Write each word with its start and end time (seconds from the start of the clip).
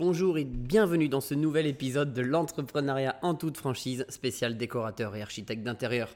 Bonjour 0.00 0.38
et 0.38 0.46
bienvenue 0.46 1.10
dans 1.10 1.20
ce 1.20 1.34
nouvel 1.34 1.66
épisode 1.66 2.14
de 2.14 2.22
l'entrepreneuriat 2.22 3.18
en 3.20 3.34
toute 3.34 3.58
franchise 3.58 4.06
spécial 4.08 4.56
décorateur 4.56 5.14
et 5.14 5.20
architecte 5.20 5.62
d'intérieur. 5.62 6.08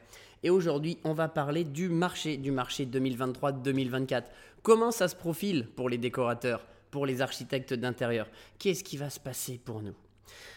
Et 0.42 0.48
aujourd'hui, 0.48 0.96
on 1.04 1.12
va 1.12 1.28
parler 1.28 1.64
du 1.64 1.90
marché, 1.90 2.38
du 2.38 2.50
marché 2.50 2.86
2023-2024. 2.86 4.22
Comment 4.62 4.90
ça 4.90 5.06
se 5.06 5.14
profile 5.14 5.68
pour 5.76 5.90
les 5.90 5.98
décorateurs, 5.98 6.64
pour 6.90 7.04
les 7.04 7.20
architectes 7.20 7.74
d'intérieur? 7.74 8.26
Qu'est-ce 8.58 8.84
qui 8.84 8.96
va 8.96 9.10
se 9.10 9.20
passer 9.20 9.60
pour 9.62 9.82
nous? 9.82 9.94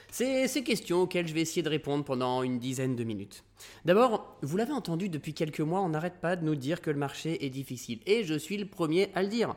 C'est 0.10 0.48
ces 0.48 0.64
questions 0.64 1.02
auxquelles 1.02 1.28
je 1.28 1.34
vais 1.34 1.42
essayer 1.42 1.64
de 1.64 1.70
répondre 1.70 2.06
pendant 2.06 2.44
une 2.44 2.60
dizaine 2.60 2.96
de 2.96 3.04
minutes. 3.04 3.44
D'abord, 3.84 4.38
vous 4.42 4.56
l'avez 4.56 4.72
entendu 4.72 5.10
depuis 5.10 5.34
quelques 5.34 5.60
mois, 5.60 5.82
on 5.82 5.90
n'arrête 5.90 6.22
pas 6.22 6.38
de 6.38 6.46
nous 6.46 6.56
dire 6.56 6.80
que 6.80 6.92
le 6.92 6.98
marché 6.98 7.46
est 7.46 7.50
difficile. 7.50 8.00
Et 8.06 8.24
je 8.24 8.36
suis 8.36 8.56
le 8.56 8.68
premier 8.68 9.10
à 9.16 9.22
le 9.22 9.28
dire. 9.28 9.54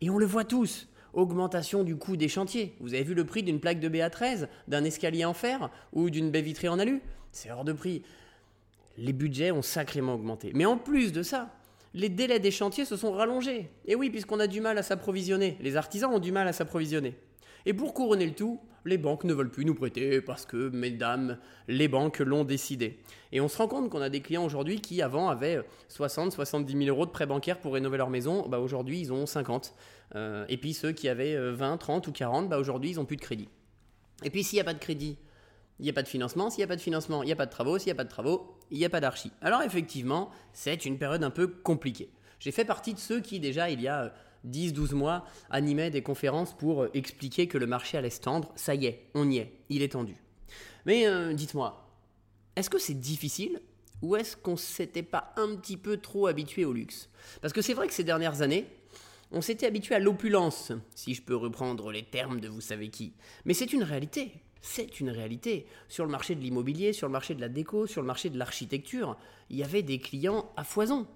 Et 0.00 0.10
on 0.10 0.18
le 0.18 0.26
voit 0.26 0.42
tous 0.42 0.88
augmentation 1.14 1.84
du 1.84 1.96
coût 1.96 2.16
des 2.16 2.28
chantiers. 2.28 2.74
Vous 2.80 2.94
avez 2.94 3.04
vu 3.04 3.14
le 3.14 3.24
prix 3.24 3.42
d'une 3.42 3.60
plaque 3.60 3.80
de 3.80 3.88
BA13, 3.88 4.48
d'un 4.68 4.84
escalier 4.84 5.24
en 5.24 5.34
fer 5.34 5.70
ou 5.92 6.10
d'une 6.10 6.30
baie 6.30 6.42
vitrée 6.42 6.68
en 6.68 6.78
alu? 6.78 7.00
C'est 7.32 7.50
hors 7.50 7.64
de 7.64 7.72
prix. 7.72 8.02
Les 8.98 9.12
budgets 9.12 9.50
ont 9.50 9.62
sacrément 9.62 10.14
augmenté. 10.14 10.52
Mais 10.54 10.66
en 10.66 10.76
plus 10.76 11.12
de 11.12 11.22
ça, 11.22 11.50
les 11.94 12.08
délais 12.08 12.40
des 12.40 12.50
chantiers 12.50 12.84
se 12.84 12.96
sont 12.96 13.12
rallongés. 13.12 13.70
Et 13.86 13.94
oui, 13.94 14.10
puisqu'on 14.10 14.40
a 14.40 14.46
du 14.46 14.60
mal 14.60 14.78
à 14.78 14.82
s'approvisionner. 14.82 15.56
Les 15.60 15.76
artisans 15.76 16.12
ont 16.12 16.18
du 16.18 16.32
mal 16.32 16.46
à 16.48 16.52
s'approvisionner. 16.52 17.14
Et 17.66 17.74
pour 17.74 17.94
couronner 17.94 18.26
le 18.26 18.34
tout, 18.34 18.60
les 18.84 18.98
banques 18.98 19.24
ne 19.24 19.32
veulent 19.32 19.50
plus 19.50 19.64
nous 19.64 19.74
prêter 19.74 20.20
parce 20.20 20.44
que, 20.44 20.68
mesdames, 20.68 21.38
les 21.68 21.88
banques 21.88 22.18
l'ont 22.18 22.44
décidé. 22.44 22.98
Et 23.32 23.40
on 23.40 23.48
se 23.48 23.56
rend 23.56 23.68
compte 23.68 23.90
qu'on 23.90 24.02
a 24.02 24.10
des 24.10 24.20
clients 24.20 24.44
aujourd'hui 24.44 24.80
qui, 24.80 25.00
avant, 25.00 25.28
avaient 25.28 25.62
60, 25.88 26.32
70 26.32 26.84
000 26.84 26.84
euros 26.94 27.06
de 27.06 27.10
prêts 27.10 27.26
bancaires 27.26 27.60
pour 27.60 27.74
rénover 27.74 27.96
leur 27.96 28.10
maison. 28.10 28.46
Bah, 28.48 28.58
aujourd'hui, 28.58 29.00
ils 29.00 29.12
ont 29.12 29.26
50. 29.26 29.74
Euh, 30.14 30.44
et 30.48 30.58
puis 30.58 30.74
ceux 30.74 30.92
qui 30.92 31.08
avaient 31.08 31.36
20, 31.52 31.74
euh, 31.74 31.76
30 31.76 32.08
ou 32.08 32.12
40, 32.12 32.48
bah, 32.48 32.58
aujourd'hui, 32.58 32.90
ils 32.90 32.96
n'ont 32.96 33.06
plus 33.06 33.16
de 33.16 33.22
crédit. 33.22 33.48
Et 34.22 34.30
puis 34.30 34.44
s'il 34.44 34.56
n'y 34.56 34.60
a 34.60 34.64
pas 34.64 34.74
de 34.74 34.78
crédit, 34.78 35.18
il 35.80 35.84
n'y 35.84 35.90
a 35.90 35.92
pas 35.92 36.02
de 36.02 36.08
financement. 36.08 36.50
S'il 36.50 36.58
n'y 36.58 36.64
a 36.64 36.68
pas 36.68 36.76
de 36.76 36.80
financement, 36.80 37.22
il 37.22 37.26
n'y 37.26 37.32
a 37.32 37.36
pas 37.36 37.46
de 37.46 37.50
travaux. 37.50 37.78
S'il 37.78 37.86
n'y 37.86 37.92
a 37.92 37.96
pas 37.96 38.04
de 38.04 38.10
travaux, 38.10 38.58
il 38.70 38.78
n'y 38.78 38.84
a 38.84 38.90
pas 38.90 39.00
d'archi. 39.00 39.32
Alors 39.40 39.62
effectivement, 39.62 40.30
c'est 40.52 40.84
une 40.84 40.98
période 40.98 41.24
un 41.24 41.30
peu 41.30 41.48
compliquée. 41.48 42.10
J'ai 42.38 42.52
fait 42.52 42.64
partie 42.64 42.94
de 42.94 42.98
ceux 42.98 43.20
qui, 43.20 43.40
déjà, 43.40 43.70
il 43.70 43.80
y 43.80 43.88
a 43.88 44.12
10-12 44.46 44.94
mois, 44.94 45.24
animait 45.50 45.90
des 45.90 46.02
conférences 46.02 46.54
pour 46.56 46.82
euh, 46.82 46.90
expliquer 46.94 47.46
que 47.48 47.58
le 47.58 47.66
marché 47.66 47.98
allait 47.98 48.10
se 48.10 48.20
tendre. 48.20 48.52
Ça 48.56 48.74
y 48.74 48.86
est, 48.86 49.06
on 49.14 49.30
y 49.30 49.38
est, 49.38 49.52
il 49.68 49.82
est 49.82 49.92
tendu. 49.92 50.16
Mais 50.86 51.06
euh, 51.06 51.32
dites-moi, 51.32 51.88
est-ce 52.56 52.70
que 52.70 52.78
c'est 52.78 53.00
difficile 53.00 53.60
ou 54.02 54.16
est-ce 54.16 54.36
qu'on 54.36 54.56
s'était 54.56 55.02
pas 55.02 55.32
un 55.36 55.56
petit 55.56 55.76
peu 55.76 55.96
trop 55.96 56.26
habitué 56.26 56.64
au 56.64 56.72
luxe? 56.72 57.08
Parce 57.40 57.52
que 57.52 57.62
c'est 57.62 57.74
vrai 57.74 57.86
que 57.86 57.94
ces 57.94 58.04
dernières 58.04 58.42
années, 58.42 58.66
on 59.30 59.40
s'était 59.40 59.66
habitué 59.66 59.94
à 59.94 59.98
l'opulence, 59.98 60.72
si 60.94 61.14
je 61.14 61.22
peux 61.22 61.34
reprendre 61.34 61.90
les 61.90 62.04
termes 62.04 62.40
de 62.40 62.48
vous 62.48 62.60
savez 62.60 62.88
qui. 62.88 63.14
Mais 63.44 63.54
c'est 63.54 63.72
une 63.72 63.82
réalité. 63.82 64.32
C'est 64.60 65.00
une 65.00 65.10
réalité. 65.10 65.66
Sur 65.88 66.04
le 66.04 66.10
marché 66.10 66.34
de 66.34 66.40
l'immobilier, 66.40 66.92
sur 66.92 67.06
le 67.06 67.12
marché 67.12 67.34
de 67.34 67.40
la 67.40 67.48
déco, 67.48 67.86
sur 67.86 68.00
le 68.00 68.06
marché 68.06 68.30
de 68.30 68.38
l'architecture, 68.38 69.16
il 69.50 69.56
y 69.56 69.64
avait 69.64 69.82
des 69.82 69.98
clients 69.98 70.50
à 70.56 70.64
foison. 70.64 71.06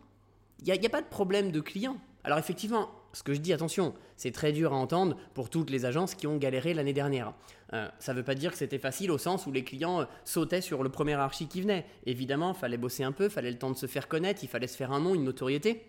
Il 0.59 0.65
n'y 0.65 0.73
a, 0.73 0.75
a, 0.75 0.89
pas 0.89 1.01
de 1.01 1.07
problème 1.07 1.51
de 1.53 1.61
clients. 1.61 1.99
Alors 2.25 2.39
effectivement, 2.39 2.91
ce 3.13 3.23
que 3.23 3.35
je 3.35 3.41
dis, 3.41 3.53
attention, 3.53 3.95
c'est 4.17 4.33
très 4.33 4.53
dur 4.53 4.73
à 4.73 4.77
entendre 4.77 5.17
pour 5.35 5.51
toutes 5.51 5.71
les 5.71 5.85
agences 5.85 6.15
qui 6.15 6.27
ont 6.27 6.37
galéré 6.37 6.75
l'année 6.75 6.93
dernière. 6.93 7.33
Euh, 7.73 7.89
ça 7.99 8.13
ne 8.13 8.19
veut 8.19 8.25
pas 8.25 8.35
dire 8.35 8.53
que 8.53 8.59
c'était 8.59 8.79
facile 8.79 9.11
au 9.11 9.19
sens 9.19 9.47
où 9.47 9.53
les 9.53 9.65
clients 9.65 10.03
euh, 10.03 10.05
sautaient 10.25 10.61
sur 10.61 10.83
le 10.83 10.89
premier 10.91 11.15
archi 11.15 11.49
qui 11.49 11.61
venait. 11.61 11.87
Évidemment, 12.07 12.53
il 12.55 12.59
fallait 12.59 12.77
bosser 12.77 13.05
un 13.05 13.13
peu, 13.13 13.25
il 13.25 13.31
fallait 13.31 13.51
le 13.51 13.59
temps 13.59 13.71
de 13.71 13.77
se 13.77 13.87
faire 13.87 14.09
connaître, 14.09 14.43
il 14.43 14.49
fallait 14.49 14.67
se 14.67 14.77
faire 14.77 14.93
un 14.93 15.01
nom, 15.01 15.15
une 15.15 15.25
notoriété. 15.25 15.85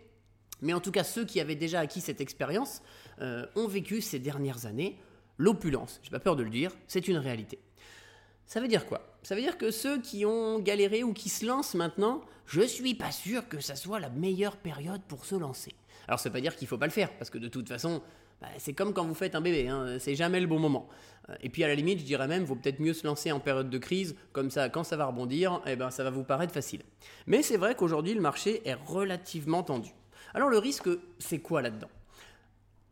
Mais 0.62 0.74
en 0.74 0.80
tout 0.80 0.92
cas, 0.92 1.04
ceux 1.04 1.26
qui 1.26 1.40
avaient 1.40 1.56
déjà 1.56 1.80
acquis 1.80 2.02
cette 2.02 2.22
expérience 2.22 2.82
euh, 3.22 3.46
ont 3.56 3.68
vécu 3.68 4.02
ces 4.02 4.20
dernières 4.20 4.66
années 4.66 4.98
l'opulence. 5.38 6.00
J'ai 6.04 6.12
pas 6.12 6.20
peur 6.20 6.36
de 6.36 6.44
le 6.44 6.50
dire, 6.50 6.72
c'est 6.88 7.08
une 7.08 7.18
réalité. 7.18 7.60
Ça 8.46 8.60
veut 8.60 8.68
dire 8.68 8.86
quoi? 8.86 9.18
Ça 9.24 9.36
veut 9.36 9.42
dire 9.42 9.58
que 9.58 9.72
ceux 9.72 10.02
qui 10.02 10.26
ont 10.26 10.60
galéré 10.60 11.04
ou 11.04 11.14
qui 11.14 11.30
se 11.30 11.46
lancent 11.46 11.76
maintenant, 11.76 12.22
je 12.46 12.62
suis 12.62 12.96
pas 12.96 13.12
sûr 13.12 13.48
que 13.48 13.62
ça 13.62 13.76
soit 13.76 14.00
la 14.00 14.10
meilleure 14.10 14.58
période 14.58 15.02
pour 15.08 15.26
se 15.26 15.36
lancer. 15.36 15.74
Alors, 16.10 16.20
ça 16.20 16.30
veut 16.30 16.34
pas 16.34 16.42
dire 16.42 16.56
qu'il 16.56 16.68
faut 16.68 16.80
pas 16.80 16.88
le 16.88 16.92
faire, 16.92 17.14
parce 17.20 17.30
que 17.30 17.38
de 17.38 17.48
toute 17.48 17.70
façon, 17.70 18.02
bah, 18.42 18.48
c'est 18.58 18.74
comme 18.74 18.94
quand 18.94 19.06
vous 19.06 19.14
faites 19.14 19.36
un 19.36 19.42
bébé, 19.42 19.68
hein, 19.68 19.98
c'est 20.00 20.16
jamais 20.16 20.40
le 20.40 20.48
bon 20.48 20.58
moment. 20.58 20.90
Euh, 21.30 21.36
et 21.44 21.50
puis 21.50 21.64
à 21.64 21.68
la 21.68 21.76
limite, 21.76 22.00
je 22.00 22.04
dirais 22.04 22.28
même, 22.28 22.46
vaut 22.46 22.56
peut-être 22.56 22.80
mieux 22.80 22.94
se 22.94 23.06
lancer 23.06 23.32
en 23.32 23.40
période 23.40 23.70
de 23.70 23.78
crise, 23.78 24.16
comme 24.32 24.50
ça, 24.50 24.70
quand 24.70 24.84
ça 24.84 24.98
va 24.98 25.06
rebondir, 25.06 25.62
eh 25.68 25.76
ben, 25.76 25.92
ça 25.92 26.04
va 26.04 26.10
vous 26.10 26.24
paraître 26.24 26.52
facile. 26.52 26.82
Mais 27.28 27.44
c'est 27.44 27.58
vrai 27.58 27.76
qu'aujourd'hui, 27.76 28.16
le 28.16 28.22
marché 28.22 28.68
est 28.68 28.74
relativement 28.74 29.62
tendu. 29.62 29.92
Alors 30.34 30.50
le 30.50 30.58
risque, 30.58 30.90
c'est 31.20 31.38
quoi 31.38 31.62
là-dedans? 31.62 31.92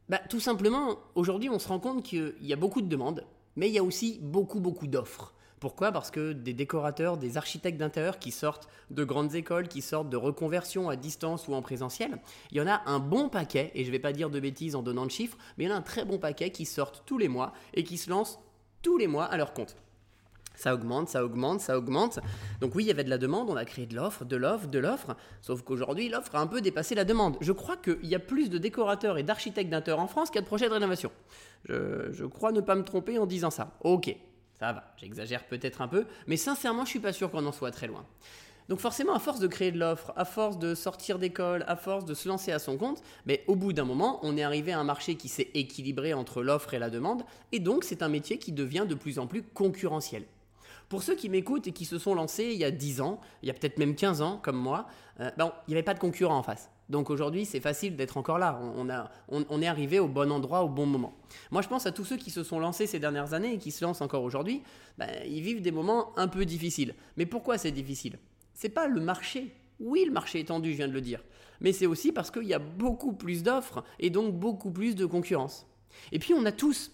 Bah, 0.10 0.20
Tout 0.30 0.40
simplement, 0.40 1.00
aujourd'hui, 1.16 1.50
on 1.50 1.58
se 1.58 1.70
rend 1.70 1.80
compte 1.80 2.04
qu'il 2.04 2.36
y 2.42 2.54
a 2.54 2.56
beaucoup 2.56 2.84
de 2.84 2.88
demandes, 2.88 3.26
mais 3.56 3.68
il 3.68 3.74
y 3.74 3.80
a 3.80 3.84
aussi 3.84 4.20
beaucoup, 4.22 4.60
beaucoup 4.60 4.86
d'offres. 4.86 5.34
Pourquoi? 5.60 5.92
Parce 5.92 6.12
que 6.12 6.34
des 6.34 6.54
décorateurs, 6.54 7.18
des 7.18 7.38
architectes 7.38 7.80
d'intérieur 7.80 8.20
qui 8.20 8.32
sortent 8.32 8.70
de 8.92 9.04
grandes 9.04 9.34
écoles, 9.34 9.68
qui 9.68 9.82
sortent 9.82 10.10
de 10.10 10.18
reconversion 10.18 10.90
à 10.90 10.96
distance 10.96 11.48
ou 11.48 11.56
en 11.56 11.62
présentiel, 11.64 12.20
il 12.52 12.58
y 12.58 12.62
en 12.62 12.68
a 12.68 12.82
un 12.86 13.00
bon 13.00 13.28
paquet, 13.30 13.72
et 13.74 13.84
je 13.84 13.88
ne 13.88 13.92
vais 13.92 14.00
pas 14.00 14.14
dire 14.14 14.30
de 14.30 14.40
bêtises 14.40 14.76
en 14.76 14.84
donnant 14.84 15.06
de 15.06 15.12
chiffres, 15.12 15.38
mais 15.58 15.64
il 15.64 15.68
y 15.70 15.72
en 15.72 15.76
a 15.76 15.80
un 15.80 15.82
très 15.82 16.06
bon 16.06 16.20
paquet 16.20 16.52
qui 16.52 16.66
sortent 16.66 17.04
tous 17.06 17.18
les 17.18 17.28
mois 17.28 17.54
et 17.74 17.84
qui 17.84 17.98
se 17.98 18.10
lancent 18.10 18.40
tous 18.84 18.98
les 18.98 19.08
mois 19.08 19.26
à 19.26 19.38
leur 19.38 19.54
compte. 19.54 19.76
Ça 20.58 20.74
augmente, 20.74 21.08
ça 21.08 21.24
augmente, 21.24 21.62
ça 21.62 21.78
augmente. 21.78 22.20
Donc 22.62 22.74
oui, 22.74 22.84
il 22.84 22.88
y 22.88 22.92
avait 22.92 23.04
de 23.04 23.12
la 23.12 23.20
demande, 23.20 23.50
on 23.50 23.56
a 23.56 23.66
créé 23.66 23.86
de 23.86 23.96
l'offre, 23.96 24.26
de 24.26 24.36
l'offre, 24.36 24.68
de 24.68 24.80
l'offre. 24.80 25.16
Sauf 25.42 25.62
qu'aujourd'hui, 25.62 26.10
l'offre 26.10 26.36
a 26.36 26.40
un 26.40 26.48
peu 26.48 26.62
dépassé 26.62 26.96
la 26.96 27.06
demande. 27.06 27.38
Je 27.42 27.52
crois 27.52 27.78
qu'il 27.78 28.06
y 28.08 28.16
a 28.16 28.20
plus 28.20 28.50
de 28.50 28.58
décorateurs 28.58 29.20
et 29.20 29.24
d'architectes 29.24 29.70
d'intérieur 29.70 30.04
en 30.04 30.08
France 30.08 30.30
qu'il 30.30 30.38
y 30.38 30.40
a 30.40 30.42
de 30.42 30.48
projets 30.48 30.68
de 30.68 30.74
rénovation. 30.74 31.12
Je, 31.66 32.12
je, 32.12 32.26
crois 32.26 32.52
ne 32.52 32.62
pas 32.62 32.74
me 32.74 32.84
tromper 32.84 33.20
en 33.20 33.28
disant 33.28 33.52
ça. 33.52 33.78
Ok, 33.82 34.16
ça 34.60 34.74
va, 34.74 34.94
j'exagère 34.98 35.46
peut-être 35.46 35.82
un 35.82 35.88
peu, 35.88 36.06
mais 36.26 36.38
sincèrement, 36.38 36.86
je 36.86 36.90
suis 36.90 37.00
pas 37.00 37.14
sûr 37.14 37.30
qu'on 37.30 37.46
en 37.46 37.52
soit 37.52 37.72
très 37.72 37.88
loin. 37.88 38.06
Donc 38.70 38.80
forcément, 38.80 39.14
à 39.14 39.20
force 39.20 39.40
de 39.40 39.48
créer 39.48 39.72
de 39.72 39.80
l'offre, 39.80 40.12
à 40.18 40.26
force 40.26 40.60
de 40.60 40.76
sortir 40.76 41.20
d'école, 41.20 41.64
à 41.68 41.78
force 41.78 42.04
de 42.04 42.14
se 42.14 42.28
lancer 42.28 42.52
à 42.52 42.60
son 42.60 42.78
compte, 42.78 43.02
mais 43.26 43.44
au 43.48 43.56
bout 43.56 43.72
d'un 43.72 43.86
moment, 43.86 44.20
on 44.24 44.36
est 44.36 44.44
arrivé 44.44 44.74
à 44.74 44.80
un 44.80 44.84
marché 44.84 45.16
qui 45.16 45.30
s'est 45.30 45.50
équilibré 45.54 46.14
entre 46.14 46.44
l'offre 46.44 46.74
et 46.74 46.80
la 46.80 46.90
demande, 46.90 47.24
et 47.54 47.60
donc 47.60 47.84
c'est 47.86 48.02
un 48.02 48.10
métier 48.10 48.40
qui 48.40 48.52
devient 48.52 48.86
de 48.88 48.96
plus 48.96 49.20
en 49.20 49.28
plus 49.28 49.44
concurrentiel. 49.44 50.26
Pour 50.90 51.04
ceux 51.04 51.16
qui 51.16 51.30
m'écoutent 51.30 51.68
et 51.68 51.72
qui 51.72 51.86
se 51.86 51.98
sont 51.98 52.16
lancés 52.16 52.46
il 52.46 52.58
y 52.58 52.66
a 52.66 52.72
10 52.72 53.02
ans, 53.02 53.22
il 53.42 53.48
y 53.48 53.52
a 53.52 53.54
peut-être 53.54 53.78
même 53.78 53.96
15 53.96 54.22
ans 54.22 54.40
comme 54.42 54.58
moi, 54.58 54.88
euh, 55.20 55.30
ben, 55.38 55.54
il 55.68 55.72
n'y 55.72 55.76
avait 55.76 55.84
pas 55.84 55.94
de 55.94 56.00
concurrent 56.00 56.38
en 56.38 56.44
face. 56.44 56.70
Donc 56.90 57.10
aujourd'hui, 57.10 57.46
c'est 57.46 57.60
facile 57.60 57.96
d'être 57.96 58.18
encore 58.18 58.38
là. 58.38 58.60
On, 58.76 58.90
a, 58.90 59.12
on, 59.28 59.62
est 59.62 59.68
arrivé 59.68 60.00
au 60.00 60.08
bon 60.08 60.32
endroit 60.32 60.64
au 60.64 60.70
bon 60.70 60.86
moment. 60.86 61.14
Moi, 61.52 61.62
je 61.62 61.68
pense 61.68 61.86
à 61.86 61.92
tous 61.92 62.06
ceux 62.06 62.18
qui 62.18 62.32
se 62.32 62.44
sont 62.44 62.60
lancés 62.60 62.88
ces 62.88 63.00
dernières 63.00 63.34
années 63.34 63.56
et 63.56 63.58
qui 63.58 63.72
se 63.72 63.84
lancent 63.84 64.02
encore 64.02 64.24
aujourd'hui. 64.24 64.64
Ben, 64.98 65.10
ils 65.26 65.42
vivent 65.42 65.62
des 65.62 65.72
moments 65.72 66.18
un 66.18 66.30
peu 66.30 66.46
difficiles. 66.46 66.96
Mais 67.18 67.26
pourquoi 67.26 67.58
c'est 67.58 67.72
difficile? 67.72 68.18
C'est 68.54 68.70
pas 68.70 68.88
le 68.88 69.02
marché. 69.02 69.54
Oui, 69.80 70.06
le 70.06 70.12
marché 70.12 70.40
est 70.40 70.46
tendu, 70.46 70.72
je 70.72 70.78
viens 70.78 70.88
de 70.88 70.94
le 70.94 71.02
dire. 71.02 71.22
Mais 71.60 71.74
c'est 71.74 71.86
aussi 71.86 72.12
parce 72.12 72.32
qu'il 72.32 72.46
y 72.46 72.54
a 72.54 72.60
beaucoup 72.60 73.14
plus 73.14 73.44
d'offres 73.44 73.84
et 74.00 74.10
donc 74.10 74.34
beaucoup 74.34 74.72
plus 74.72 74.96
de 74.96 75.06
concurrence. 75.06 75.68
Et 76.14 76.20
puis, 76.20 76.34
on 76.34 76.46
a 76.46 76.52
tous, 76.54 76.92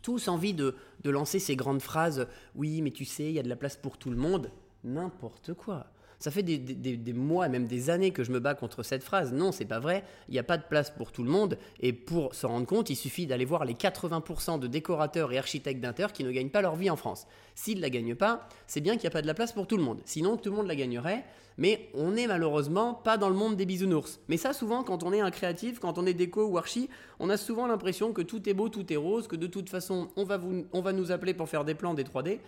tous 0.00 0.28
envie 0.28 0.54
de, 0.54 0.76
de 1.04 1.10
lancer 1.10 1.38
ces 1.38 1.56
grandes 1.56 1.82
phrases. 1.82 2.26
Oui, 2.54 2.80
mais 2.80 2.90
tu 2.90 3.04
sais, 3.04 3.24
il 3.24 3.32
y 3.32 3.38
a 3.38 3.42
de 3.42 3.48
la 3.48 3.56
place 3.56 3.76
pour 3.76 3.98
tout 3.98 4.10
le 4.10 4.16
monde. 4.16 4.50
N'importe 4.82 5.52
quoi. 5.52 5.92
Ça 6.20 6.30
fait 6.30 6.42
des, 6.42 7.12
mois, 7.14 7.48
même 7.48 7.66
des 7.66 7.88
années 7.88 8.10
que 8.10 8.22
je 8.24 8.30
me 8.30 8.40
bats 8.40 8.54
contre 8.54 8.82
cette 8.82 9.02
phrase. 9.02 9.32
Non, 9.32 9.52
c'est 9.52 9.64
pas 9.64 9.78
vrai. 9.78 10.04
Il 10.28 10.32
n'y 10.32 10.38
a 10.38 10.42
pas 10.42 10.58
de 10.58 10.62
place 10.62 10.90
pour 10.90 11.12
tout 11.12 11.22
le 11.22 11.30
monde. 11.30 11.56
Et 11.80 11.94
pour 11.94 12.34
se 12.34 12.46
rendre 12.46 12.66
compte, 12.66 12.90
il 12.90 12.96
suffit 12.96 13.26
d'aller 13.26 13.46
voir 13.46 13.64
les 13.64 13.72
80% 13.72 14.58
de 14.58 14.66
décorateurs 14.66 15.32
et 15.32 15.38
architectes 15.38 15.80
d'intérieur 15.80 16.12
qui 16.12 16.22
ne 16.22 16.30
gagnent 16.30 16.50
pas 16.50 16.60
leur 16.60 16.76
vie 16.76 16.90
en 16.90 16.96
France. 16.96 17.26
S'ils 17.54 17.78
ne 17.78 17.82
la 17.82 17.88
gagnent 17.88 18.14
pas, 18.14 18.46
c'est 18.66 18.82
bien 18.82 18.92
qu'il 18.94 19.04
n'y 19.04 19.08
a 19.08 19.12
pas 19.12 19.22
de 19.22 19.26
la 19.26 19.34
place 19.34 19.52
pour 19.52 19.66
tout 19.66 19.78
le 19.78 19.82
monde. 19.82 20.00
Sinon, 20.04 20.36
tout 20.36 20.50
le 20.50 20.56
monde 20.56 20.66
la 20.66 20.76
gagnerait. 20.76 21.24
Mais 21.56 21.90
on 21.94 22.12
n'est 22.12 22.26
malheureusement 22.26 22.94
pas 22.94 23.16
dans 23.16 23.28
le 23.28 23.34
monde 23.34 23.56
des 23.56 23.66
bisounours. 23.66 24.20
Mais 24.28 24.36
ça, 24.36 24.52
souvent, 24.52 24.82
quand 24.82 25.02
on 25.02 25.12
est 25.12 25.20
un 25.20 25.30
créatif, 25.30 25.78
quand 25.78 25.98
on 25.98 26.06
est 26.06 26.14
déco 26.14 26.46
ou 26.46 26.58
archi, 26.58 26.88
on 27.18 27.28
a 27.28 27.36
souvent 27.36 27.66
l'impression 27.66 28.12
que 28.12 28.22
tout 28.22 28.48
est 28.48 28.54
beau, 28.54 28.68
tout 28.68 28.90
est 28.92 28.96
rose, 28.96 29.26
que 29.26 29.36
de 29.36 29.46
toute 29.46 29.68
façon, 29.68 30.08
on 30.16 30.24
va, 30.24 30.36
vous, 30.36 30.66
on 30.72 30.80
va 30.80 30.92
nous 30.92 31.12
appeler 31.12 31.34
pour 31.34 31.48
faire 31.48 31.64
des 31.64 31.74
plans, 31.74 31.94
des 31.94 32.04
3D. 32.04 32.40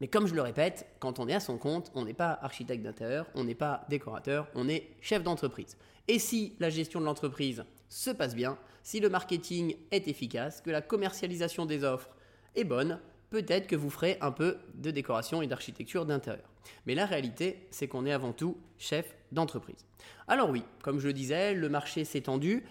Mais 0.00 0.08
comme 0.08 0.26
je 0.26 0.34
le 0.34 0.42
répète, 0.42 0.86
quand 1.00 1.18
on 1.18 1.28
est 1.28 1.34
à 1.34 1.40
son 1.40 1.56
compte, 1.56 1.90
on 1.94 2.04
n'est 2.04 2.14
pas 2.14 2.38
architecte 2.42 2.82
d'intérieur, 2.82 3.26
on 3.34 3.44
n'est 3.44 3.54
pas 3.54 3.86
décorateur, 3.88 4.48
on 4.54 4.68
est 4.68 4.90
chef 5.00 5.22
d'entreprise. 5.22 5.76
Et 6.08 6.18
si 6.18 6.54
la 6.60 6.70
gestion 6.70 7.00
de 7.00 7.06
l'entreprise 7.06 7.64
se 7.88 8.10
passe 8.10 8.34
bien, 8.34 8.58
si 8.82 9.00
le 9.00 9.08
marketing 9.08 9.74
est 9.90 10.06
efficace, 10.06 10.60
que 10.60 10.70
la 10.70 10.82
commercialisation 10.82 11.66
des 11.66 11.82
offres 11.82 12.10
est 12.54 12.64
bonne, 12.64 13.00
peut-être 13.30 13.66
que 13.66 13.76
vous 13.76 13.90
ferez 13.90 14.18
un 14.20 14.32
peu 14.32 14.58
de 14.74 14.90
décoration 14.90 15.42
et 15.42 15.46
d'architecture 15.46 16.06
d'intérieur. 16.06 16.48
Mais 16.86 16.94
la 16.94 17.06
réalité, 17.06 17.66
c'est 17.70 17.88
qu'on 17.88 18.06
est 18.06 18.12
avant 18.12 18.32
tout 18.32 18.58
chef 18.78 19.16
d'entreprise. 19.32 19.86
Alors 20.28 20.50
oui, 20.50 20.62
comme 20.82 20.98
je 20.98 21.06
le 21.06 21.12
disais, 21.12 21.54
le 21.54 21.68
marché 21.68 22.04
s'est 22.04 22.22
tendu. 22.22 22.64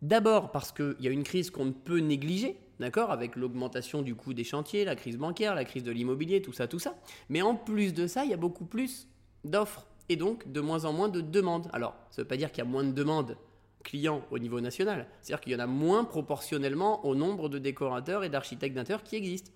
D'abord 0.00 0.50
parce 0.50 0.72
qu'il 0.72 0.96
y 1.00 1.06
a 1.06 1.10
une 1.10 1.22
crise 1.22 1.50
qu'on 1.50 1.66
ne 1.66 1.72
peut 1.72 2.00
négliger, 2.00 2.58
d'accord, 2.82 3.10
avec 3.10 3.36
l'augmentation 3.36 4.02
du 4.02 4.14
coût 4.14 4.34
des 4.34 4.44
chantiers, 4.44 4.84
la 4.84 4.96
crise 4.96 5.16
bancaire, 5.16 5.54
la 5.54 5.64
crise 5.64 5.82
de 5.82 5.90
l'immobilier, 5.90 6.42
tout 6.42 6.52
ça, 6.52 6.68
tout 6.68 6.78
ça. 6.78 6.94
Mais 7.30 7.40
en 7.40 7.54
plus 7.54 7.94
de 7.94 8.06
ça, 8.06 8.24
il 8.24 8.30
y 8.30 8.34
a 8.34 8.36
beaucoup 8.36 8.66
plus 8.66 9.08
d'offres 9.44 9.86
et 10.08 10.16
donc 10.16 10.50
de 10.52 10.60
moins 10.60 10.84
en 10.84 10.92
moins 10.92 11.08
de 11.08 11.20
demandes. 11.20 11.68
Alors, 11.72 11.94
ça 12.10 12.20
ne 12.20 12.24
veut 12.24 12.28
pas 12.28 12.36
dire 12.36 12.50
qu'il 12.52 12.62
y 12.62 12.66
a 12.66 12.70
moins 12.70 12.84
de 12.84 12.92
demandes 12.92 13.36
clients 13.82 14.22
au 14.30 14.38
niveau 14.38 14.60
national. 14.60 15.06
C'est-à-dire 15.20 15.40
qu'il 15.40 15.52
y 15.52 15.56
en 15.56 15.60
a 15.60 15.66
moins 15.66 16.04
proportionnellement 16.04 17.04
au 17.06 17.14
nombre 17.14 17.48
de 17.48 17.58
décorateurs 17.58 18.24
et 18.24 18.28
d'architectes 18.28 18.74
d'intérieur 18.74 19.02
qui 19.02 19.16
existent. 19.16 19.50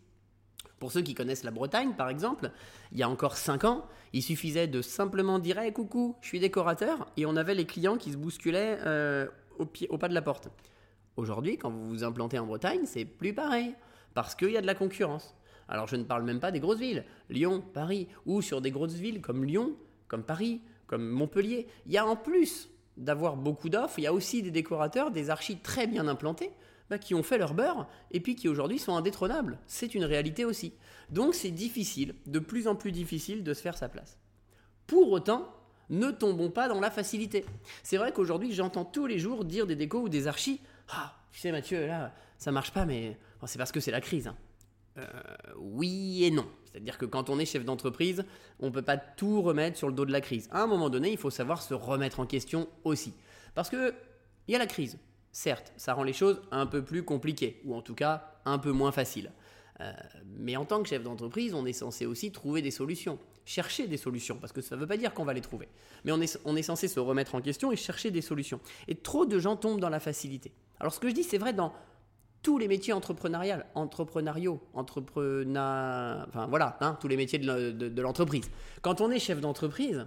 Pour 0.79 0.93
ceux 0.93 1.03
qui 1.03 1.15
connaissent 1.15 1.45
la 1.45 1.51
Bretagne, 1.51 1.95
par 1.95 2.09
exemple, 2.09 2.51
il 2.93 2.99
y 2.99 3.03
a 3.03 3.09
encore 3.09 3.37
5 3.37 3.65
ans, 3.65 3.87
il 4.13 4.23
suffisait 4.23 4.67
de 4.67 4.83
simplement 4.83 5.39
dire 5.39 5.59
hey, 5.59 5.73
coucou, 5.73 6.17
je 6.21 6.29
suis 6.29 6.41
décorateur, 6.41 7.07
et 7.17 7.25
on 7.25 7.37
avait 7.37 7.55
les 7.55 7.65
clients 7.65 7.97
qui 7.97 8.13
se 8.13 8.17
bousculaient 8.17 8.79
euh, 8.85 9.27
au, 9.59 9.67
au 9.89 9.99
pas 9.99 10.09
de 10.09 10.15
la 10.15 10.23
porte. 10.23 10.49
Aujourd'hui, 11.17 11.57
quand 11.57 11.71
vous 11.71 11.89
vous 11.89 12.05
implantez 12.05 12.39
en 12.39 12.47
Bretagne, 12.47 12.83
c'est 12.85 13.05
plus 13.05 13.33
pareil, 13.33 13.75
parce 14.15 14.35
qu'il 14.35 14.51
y 14.51 14.57
a 14.57 14.61
de 14.61 14.67
la 14.67 14.75
concurrence. 14.75 15.35
Alors 15.69 15.87
je 15.87 15.97
ne 15.97 16.05
parle 16.05 16.23
même 16.25 16.41
pas 16.41 16.53
des 16.53 16.61
grosses 16.61 16.79
villes, 16.79 17.05
Lyon, 17.31 17.63
Paris, 17.73 18.09
ou 18.27 18.43
sur 18.43 18.61
des 18.61 18.71
grosses 18.71 18.95
villes 18.95 19.21
comme 19.21 19.45
Lyon, 19.45 19.75
comme 20.09 20.23
Paris, 20.23 20.61
comme 20.87 21.09
Montpellier. 21.09 21.67
Il 21.87 21.93
y 21.93 21.99
a 21.99 22.07
en 22.07 22.17
plus 22.17 22.71
d'avoir 22.97 23.37
beaucoup 23.37 23.69
d'offres, 23.69 23.99
il 23.99 24.03
y 24.03 24.07
a 24.07 24.13
aussi 24.13 24.43
des 24.43 24.51
décorateurs, 24.51 25.11
des 25.11 25.31
archis 25.31 25.59
très 25.59 25.87
bien 25.87 26.07
implantés, 26.07 26.51
bah, 26.89 26.99
qui 26.99 27.15
ont 27.15 27.23
fait 27.23 27.39
leur 27.39 27.55
beurre 27.55 27.89
et 28.13 28.21
puis 28.21 28.37
qui 28.37 28.49
aujourd'hui 28.49 28.79
sont 28.79 28.95
indétrônables. 28.95 29.59
C'est 29.67 29.95
une 29.95 30.05
réalité 30.05 30.45
aussi. 30.45 30.73
Donc 31.11 31.35
c'est 31.35 31.51
difficile, 31.51 32.15
de 32.27 32.39
plus 32.39 32.69
en 32.69 32.77
plus 32.77 32.93
difficile 32.93 33.43
de 33.43 33.55
se 33.55 33.61
faire 33.61 33.77
sa 33.77 33.89
place. 33.89 34.19
Pour 34.87 35.11
autant, 35.11 35.53
ne 35.91 36.11
tombons 36.11 36.51
pas 36.51 36.69
dans 36.69 36.81
la 36.81 36.91
facilité. 36.91 37.45
C'est 37.83 37.97
vrai 37.97 38.13
qu'aujourd'hui, 38.13 38.53
j'entends 38.53 38.85
tous 38.85 39.07
les 39.07 39.19
jours 39.19 39.45
dire 39.45 39.67
des 39.67 39.77
décos 39.77 40.03
ou 40.03 40.09
des 40.09 40.29
archis 40.29 40.61
Ah, 40.89 41.15
tu 41.33 41.41
sais, 41.41 41.53
Mathieu, 41.53 41.87
là, 41.87 42.13
ça 42.39 42.53
marche 42.53 42.73
pas, 42.73 42.87
mais 42.87 43.17
c'est 43.47 43.59
parce 43.59 43.73
que 43.73 43.81
c'est 43.81 43.91
la 43.91 44.01
crise. 44.01 44.29
Hein. 44.29 44.37
Euh, 44.99 45.05
oui 45.59 46.25
et 46.25 46.31
non. 46.31 46.47
C'est-à-dire 46.65 46.99
que 46.99 47.07
quand 47.07 47.31
on 47.31 47.39
est 47.39 47.47
chef 47.47 47.65
d'entreprise, 47.65 48.25
on 48.61 48.67
ne 48.67 48.71
peut 48.71 48.83
pas 48.83 48.97
tout 48.97 49.43
remettre 49.43 49.77
sur 49.77 49.89
le 49.89 49.95
dos 49.95 50.05
de 50.05 50.13
la 50.13 50.21
crise. 50.21 50.49
À 50.51 50.63
un 50.63 50.67
moment 50.67 50.91
donné, 50.91 51.11
il 51.11 51.19
faut 51.19 51.31
savoir 51.31 51.63
se 51.63 51.75
remettre 51.75 52.21
en 52.21 52.27
question 52.27 52.69
aussi. 52.85 53.15
Parce 53.55 53.69
que 53.69 53.95
il 54.49 54.53
y 54.53 54.55
a 54.55 54.59
la 54.59 54.67
crise. 54.67 54.99
Certes, 55.33 55.73
ça 55.77 55.93
rend 55.93 56.03
les 56.05 56.13
choses 56.13 56.41
un 56.51 56.67
peu 56.67 56.83
plus 56.83 57.03
compliquées, 57.03 57.61
ou 57.65 57.75
en 57.75 57.83
tout 57.83 57.95
cas 57.95 58.39
un 58.45 58.59
peu 58.59 58.73
moins 58.73 58.93
faciles. 58.93 59.33
Euh, 59.81 59.93
mais 60.39 60.57
en 60.57 60.65
tant 60.65 60.83
que 60.83 60.89
chef 60.89 61.03
d'entreprise, 61.03 61.53
on 61.53 61.67
est 61.67 61.75
censé 61.75 62.07
aussi 62.07 62.33
trouver 62.33 62.63
des 62.63 62.71
solutions, 62.71 63.19
chercher 63.45 63.87
des 63.87 63.99
solutions, 63.99 64.39
parce 64.39 64.53
que 64.53 64.63
ça 64.63 64.77
ne 64.77 64.81
veut 64.81 64.87
pas 64.87 64.97
dire 64.97 65.13
qu'on 65.13 65.25
va 65.25 65.35
les 65.35 65.43
trouver. 65.43 65.69
Mais 66.05 66.13
on 66.13 66.21
est, 66.23 66.39
on 66.47 66.57
est 66.57 66.63
censé 66.63 66.89
se 66.89 67.01
remettre 67.01 67.35
en 67.35 67.43
question 67.43 67.71
et 67.71 67.77
chercher 67.77 68.11
des 68.11 68.23
solutions. 68.23 68.61
Et 68.89 68.95
trop 68.95 69.27
de 69.27 69.39
gens 69.39 69.57
tombent 69.57 69.81
dans 69.81 69.91
la 69.91 70.01
facilité. 70.01 70.53
Alors 70.81 70.93
ce 70.93 71.01
que 71.01 71.09
je 71.09 71.15
dis, 71.15 71.23
c'est 71.23 71.39
vrai 71.39 71.53
dans 71.53 71.73
tous 72.43 72.59
les 72.59 72.69
métiers 72.69 72.93
entrepreneuriaux, 72.93 73.57
entrepreneuriaux, 73.75 74.61
entrepreneur, 74.73 76.25
enfin 76.29 76.47
voilà, 76.47 76.77
hein, 76.81 76.97
tous 77.01 77.09
les 77.09 77.17
métiers 77.17 77.39
de 77.39 78.03
l'entreprise. 78.03 78.51
Quand 78.83 79.01
on 79.01 79.11
est 79.11 79.19
chef 79.19 79.41
d'entreprise, 79.41 80.07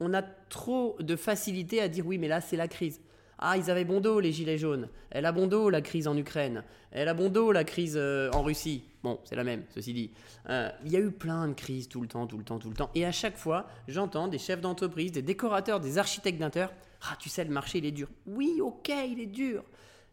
on 0.00 0.14
a 0.14 0.22
trop 0.22 0.96
de 1.00 1.16
facilité 1.16 1.80
à 1.80 1.88
dire 1.88 2.06
oui, 2.06 2.18
mais 2.18 2.28
là 2.28 2.40
c'est 2.40 2.56
la 2.56 2.68
crise. 2.68 3.00
Ah, 3.38 3.56
ils 3.56 3.70
avaient 3.70 3.84
bon 3.84 4.00
dos 4.00 4.20
les 4.20 4.32
gilets 4.32 4.58
jaunes. 4.58 4.88
Elle 5.10 5.26
a 5.26 5.32
bon 5.32 5.46
dos 5.46 5.68
la 5.68 5.82
crise 5.82 6.08
en 6.08 6.16
Ukraine. 6.16 6.62
Elle 6.92 7.08
a 7.08 7.14
bon 7.14 7.28
dos 7.28 7.52
la 7.52 7.64
crise 7.64 7.94
euh, 7.96 8.30
en 8.32 8.42
Russie. 8.42 8.84
Bon, 9.02 9.18
c'est 9.24 9.36
la 9.36 9.44
même, 9.44 9.64
ceci 9.74 9.92
dit. 9.92 10.10
Euh, 10.48 10.70
il 10.84 10.92
y 10.92 10.96
a 10.96 11.00
eu 11.00 11.10
plein 11.10 11.48
de 11.48 11.52
crises 11.52 11.88
tout 11.88 12.00
le 12.00 12.06
temps, 12.06 12.26
tout 12.26 12.38
le 12.38 12.44
temps, 12.44 12.58
tout 12.58 12.70
le 12.70 12.74
temps. 12.74 12.90
Et 12.94 13.04
à 13.04 13.12
chaque 13.12 13.36
fois, 13.36 13.66
j'entends 13.88 14.28
des 14.28 14.38
chefs 14.38 14.60
d'entreprise, 14.60 15.12
des 15.12 15.20
décorateurs, 15.20 15.80
des 15.80 15.98
architectes 15.98 16.38
d'intérieur. 16.38 16.72
Ah, 17.02 17.16
tu 17.18 17.28
sais, 17.28 17.44
le 17.44 17.50
marché, 17.50 17.78
il 17.78 17.86
est 17.86 17.92
dur. 17.92 18.08
Oui, 18.26 18.60
ok, 18.62 18.90
il 19.10 19.20
est 19.20 19.26
dur. 19.26 19.64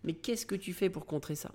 Mais 0.03 0.13
qu'est-ce 0.13 0.45
que 0.45 0.56
tu 0.56 0.74
fais 0.74 0.89
pour 0.89 1.06
contrer 1.06 1.36
ça? 1.36 1.51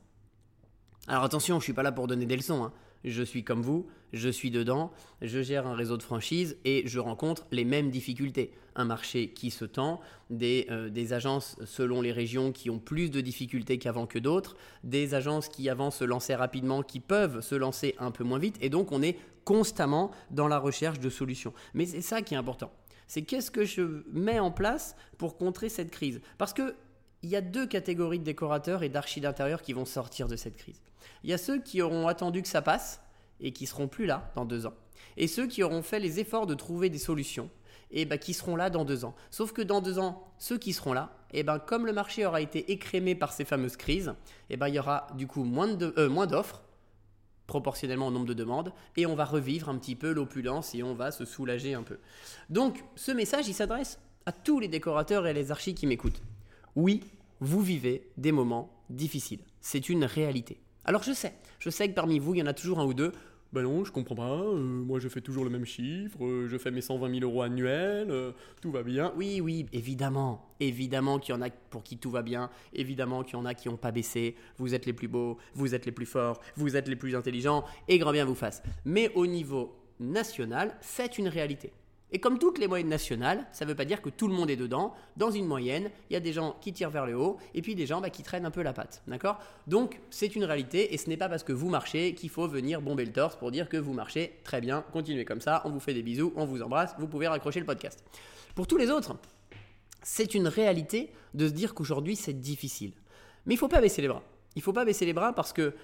Alors 1.09 1.25
attention, 1.25 1.61
je 1.61 1.65
suis 1.65 1.73
pas 1.73 1.83
là 1.83 1.93
pour 1.93 2.07
donner 2.07 2.27
des 2.27 2.37
leçons. 2.37 2.65
Hein. 2.65 2.73
Je 3.05 3.23
suis 3.23 3.45
comme 3.45 3.63
vous, 3.63 3.87
je 4.13 4.29
suis 4.29 4.51
dedans, 4.51 4.91
je 5.23 5.41
gère 5.41 5.67
un 5.67 5.75
réseau 5.75 5.97
de 5.97 6.03
franchise 6.03 6.57
et 6.65 6.83
je 6.87 6.99
rencontre 6.99 7.47
les 7.53 7.65
mêmes 7.65 7.91
difficultés. 7.91 8.53
Un 8.75 8.85
marché 8.85 9.31
qui 9.31 9.53
se 9.53 9.65
tend, 9.65 10.01
des, 10.29 10.67
euh, 10.71 10.91
des 10.91 11.13
agences 11.13 11.57
selon 11.65 12.01
les 12.01 12.11
régions 12.11 12.51
qui 12.51 12.69
ont 12.69 12.81
plus 12.81 13.11
de 13.11 13.21
difficultés 13.21 13.79
qu'avant 13.79 14.07
que 14.07 14.19
d'autres, 14.19 14.57
des 14.83 15.15
agences 15.15 15.49
qui 15.49 15.69
avant 15.69 15.93
se 15.93 16.03
lançaient 16.03 16.35
rapidement, 16.35 16.83
qui 16.83 16.99
peuvent 16.99 17.41
se 17.41 17.55
lancer 17.55 17.95
un 17.99 18.11
peu 18.11 18.25
moins 18.25 18.41
vite, 18.41 18.57
et 18.61 18.71
donc 18.71 18.91
on 18.91 19.03
est 19.03 19.19
constamment 19.45 20.11
dans 20.33 20.49
la 20.49 20.59
recherche 20.59 20.99
de 20.99 21.09
solutions. 21.09 21.55
Mais 21.75 21.87
c'est 21.87 22.01
ça 22.01 22.23
qui 22.23 22.35
est 22.35 22.39
important. 22.39 22.73
C'est 23.07 23.23
qu'est-ce 23.23 23.53
que 23.53 23.65
je 23.65 24.03
mets 24.11 24.41
en 24.41 24.51
place 24.51 24.97
pour 25.17 25.37
contrer 25.37 25.69
cette 25.69 25.93
crise? 25.93 26.21
Parce 26.39 26.53
que 26.53 26.75
il 27.23 27.31
y 27.31 27.37
a 27.37 27.41
deux 27.41 27.67
catégories 27.67 28.19
de 28.19 28.25
décorateurs 28.25 28.83
et 28.83 28.89
d'archi 28.89 29.21
d'intérieur 29.21 29.63
qui 29.63 29.73
vont 29.73 29.85
sortir 29.85 30.29
de 30.29 30.37
cette 30.37 30.57
crise. 30.57 30.81
Il 31.25 31.31
y 31.31 31.33
a 31.33 31.39
ceux 31.39 31.61
qui 31.61 31.83
auront 31.83 32.09
attendu 32.09 32.43
que 32.43 32.49
ça 32.49 32.63
passe 32.63 33.01
et 33.41 33.53
qui 33.53 33.67
seront 33.67 33.89
plus 33.89 34.07
là 34.07 34.31
dans 34.35 34.45
deux 34.45 34.67
ans. 34.67 34.75
Et 35.17 35.27
ceux 35.27 35.47
qui 35.47 35.63
auront 35.63 35.83
fait 35.83 36.01
les 36.01 36.21
efforts 36.21 36.47
de 36.47 36.55
trouver 36.55 36.91
des 36.91 36.99
solutions 36.99 37.51
et 37.91 38.05
bah, 38.05 38.19
qui 38.19 38.35
seront 38.35 38.57
là 38.57 38.71
dans 38.71 38.85
deux 38.85 39.05
ans. 39.05 39.15
Sauf 39.31 39.53
que 39.53 39.63
dans 39.63 39.81
deux 39.81 39.99
ans, 39.99 40.33
ceux 40.39 40.59
qui 40.59 40.73
seront 40.73 40.93
là, 40.93 41.17
et 41.33 41.43
ben 41.43 41.59
comme 41.59 41.87
le 41.87 41.93
marché 41.93 42.27
aura 42.27 42.41
été 42.41 42.73
écrémé 42.73 43.15
par 43.15 43.33
ces 43.33 43.45
fameuses 43.45 43.77
crises, 43.77 44.15
et 44.51 44.57
ben 44.57 44.69
il 44.69 44.75
y 44.75 44.79
aura 44.79 45.07
du 45.15 45.27
coup 45.27 45.45
moins 45.45 45.69
euh, 45.81 46.27
d'offres 46.27 46.63
proportionnellement 47.47 48.09
au 48.09 48.11
nombre 48.11 48.27
de 48.27 48.35
demandes, 48.35 48.73
et 48.97 49.07
on 49.07 49.15
va 49.15 49.25
revivre 49.25 49.69
un 49.69 49.79
petit 49.79 49.95
peu 49.95 50.13
l'opulence 50.13 50.75
et 50.75 50.83
on 50.83 50.95
va 50.95 51.13
se 51.13 51.25
soulager 51.25 51.75
un 51.75 51.83
peu. 51.83 51.99
Donc 52.51 52.85
ce 52.97 53.13
message, 53.13 53.47
il 53.49 53.55
s'adresse 53.55 54.01
à 54.27 54.33
tous 54.33 54.59
les 54.59 54.69
décorateurs 54.69 55.27
et 55.27 55.33
les 55.33 55.53
archis 55.53 55.75
qui 55.75 55.87
m'écoutent. 55.87 56.21
Oui, 56.77 57.01
vous 57.41 57.63
vivez 57.63 58.07
des 58.19 58.33
moments 58.33 58.71
difficiles. 58.91 59.41
C'est 59.63 59.89
une 59.89 60.05
réalité. 60.05 60.61
Alors 60.85 61.03
je 61.03 61.13
sais, 61.13 61.33
je 61.59 61.71
sais 61.71 61.89
que 61.89 61.95
parmi 61.95 62.19
vous, 62.19 62.35
il 62.35 62.39
y 62.39 62.43
en 62.43 62.47
a 62.47 62.53
toujours 62.53 62.79
un 62.79 62.85
ou 62.85 62.93
deux. 62.93 63.13
Ben 63.53 63.63
non, 63.63 63.85
je 63.85 63.93
comprends 63.93 64.17
pas, 64.17 64.33
euh, 64.33 64.59
moi 64.59 64.99
je 64.99 65.09
fais 65.09 65.23
toujours 65.23 65.45
le 65.45 65.51
même 65.51 65.65
chiffre, 65.65 66.23
euh, 66.23 66.49
je 66.49 66.59
fais 66.59 66.71
mes 66.71 66.83
120 66.83 67.21
000 67.21 67.31
euros 67.31 67.43
annuels, 67.43 68.11
euh, 68.11 68.33
tout 68.61 68.71
va 68.71 68.83
bien. 68.83 69.13
Oui, 69.17 69.41
oui, 69.41 69.67
évidemment, 69.73 70.51
évidemment 70.61 71.19
qu'il 71.19 71.35
y 71.35 71.39
en 71.39 71.41
a 71.41 71.49
pour 71.49 71.83
qui 71.83 71.97
tout 71.97 72.11
va 72.11 72.21
bien, 72.23 72.51
évidemment 72.75 73.23
qu'il 73.23 73.35
y 73.35 73.41
en 73.41 73.47
a 73.47 73.55
qui 73.55 73.69
n'ont 73.69 73.77
pas 73.77 73.93
baissé, 73.93 74.35
vous 74.59 74.75
êtes 74.75 74.85
les 74.85 74.93
plus 74.93 75.09
beaux, 75.09 75.39
vous 75.55 75.75
êtes 75.75 75.87
les 75.87 75.93
plus 75.93 76.07
forts, 76.07 76.41
vous 76.57 76.77
êtes 76.77 76.89
les 76.89 76.97
plus 76.97 77.17
intelligents, 77.17 77.65
et 77.89 77.99
grand 77.99 78.13
bien 78.13 78.27
vous 78.27 78.35
fasse. 78.35 78.63
Mais 78.85 79.11
au 79.15 79.27
niveau 79.27 79.77
national, 80.01 80.77
c'est 80.83 81.17
une 81.17 81.29
réalité. 81.29 81.73
Et 82.13 82.21
comme 82.21 82.39
toutes 82.39 82.59
les 82.59 82.69
moyennes 82.69 82.89
nationales, 82.89 83.47
ça 83.51 83.65
ne 83.65 83.71
veut 83.71 83.77
pas 83.77 83.85
dire 83.85 84.01
que 84.01 84.11
tout 84.11 84.29
le 84.29 84.35
monde 84.35 84.49
est 84.49 84.57
dedans. 84.57 84.95
Dans 85.17 85.31
une 85.31 85.45
moyenne, 85.45 85.91
il 86.09 86.13
y 86.13 86.17
a 86.17 86.21
des 86.21 86.33
gens 86.33 86.57
qui 86.61 86.73
tirent 86.73 86.91
vers 86.91 87.05
le 87.05 87.17
haut 87.17 87.37
et 87.53 87.63
puis 87.63 87.75
des 87.75 87.87
gens 87.87 88.01
bah, 88.01 88.11
qui 88.11 88.23
traînent 88.23 88.47
un 88.47 88.53
peu 88.53 88.63
la 88.63 88.73
patte. 88.73 89.03
D'accord? 89.09 89.41
Donc 89.67 90.01
c'est 90.11 90.37
une 90.37 90.45
réalité 90.45 90.95
et 90.95 90.99
ce 90.99 91.09
n'est 91.09 91.17
pas 91.17 91.29
parce 91.29 91.43
que 91.43 91.53
vous 91.53 91.69
marchez 91.69 92.15
qu'il 92.15 92.31
faut 92.31 92.47
venir 92.47 92.81
bomber 92.81 93.05
le 93.05 93.13
torse 93.13 93.35
pour 93.35 93.51
dire 93.51 93.69
que 93.69 93.77
vous 93.77 93.93
marchez 93.93 94.39
très 94.45 94.61
bien. 94.61 94.85
Continuez 94.93 95.25
comme 95.25 95.41
ça, 95.41 95.63
on 95.65 95.71
vous 95.71 95.81
fait 95.81 95.95
des 95.95 96.03
bisous, 96.03 96.33
on 96.37 96.47
vous 96.47 96.63
embrasse, 96.63 96.95
vous 96.99 97.09
pouvez 97.09 97.27
raccrocher 97.27 97.59
le 97.59 97.67
podcast. 97.67 98.05
Pour 98.55 98.69
tous 98.69 98.77
les 98.77 98.91
autres, 98.91 99.17
c'est 100.03 100.35
une 100.35 100.47
réalité 100.47 101.11
de 101.35 101.49
se 101.49 101.53
dire 101.53 101.75
qu'aujourd'hui 101.75 102.15
c'est 102.15 102.41
difficile. 102.41 102.93
Mais 103.47 103.55
il 103.55 103.57
ne 103.57 103.61
faut 103.61 103.69
pas 103.69 103.81
baisser 103.81 104.01
les 104.01 104.09
bras. 104.09 104.23
Il 104.55 104.61
ne 104.61 104.63
faut 104.63 104.73
pas 104.73 104.85
baisser 104.85 105.07
les 105.07 105.13
bras 105.13 105.33
parce 105.33 105.53
que 105.53 105.75